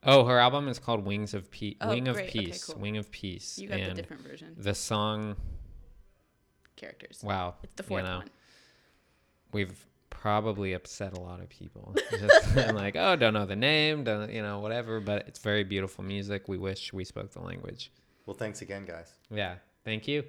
[0.03, 1.77] Oh, her album is called Wings of Peace.
[1.83, 2.31] Oh, Wing of great.
[2.31, 2.65] Okay, Peace.
[2.65, 2.81] cool.
[2.81, 3.59] Wing of Peace.
[3.59, 4.55] You got and the different version.
[4.57, 5.37] the song.
[6.77, 7.21] Characters.
[7.23, 7.57] Wow.
[7.63, 8.31] It's the you fourth know, one.
[9.53, 9.87] We've
[10.21, 11.95] probably upset a lot of people.
[12.11, 15.01] Just been like, oh, don't know the name, don't you know, whatever.
[15.01, 16.49] But it's very beautiful music.
[16.49, 17.91] We wish we spoke the language.
[18.27, 19.13] Well, thanks again, guys.
[19.31, 19.57] Yeah.
[19.85, 20.25] Thank you.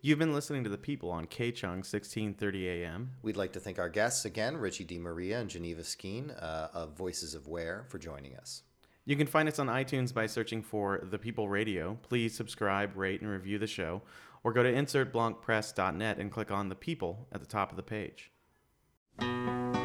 [0.00, 3.10] You've been listening to the people on KCHUNG 1630 AM.
[3.22, 7.34] We'd like to thank our guests again, Richie DeMaria and Geneva Skeen uh, of Voices
[7.34, 8.62] of Where, for joining us.
[9.04, 11.98] You can find us on iTunes by searching for The People Radio.
[12.02, 14.02] Please subscribe, rate, and review the show.
[14.44, 18.30] or go to insertblancpress.net and click on the people at the top of the page.
[19.20, 19.77] 님이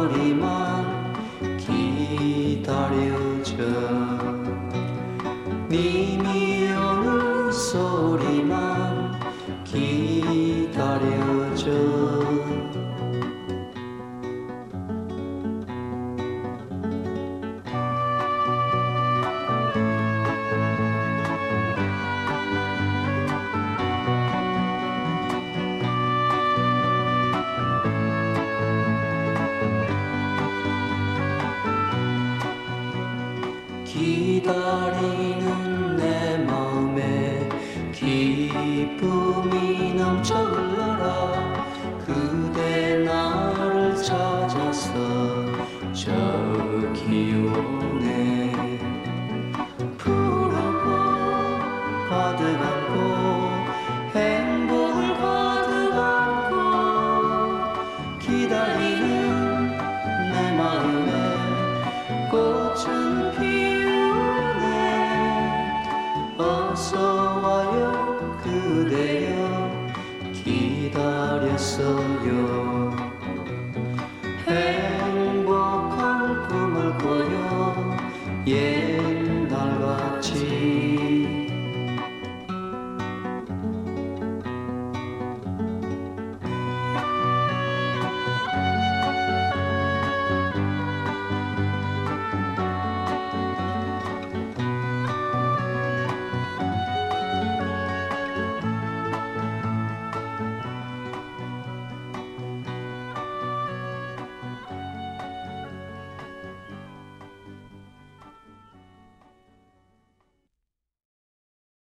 [0.00, 1.12] 소리만
[1.58, 2.96] 기다려져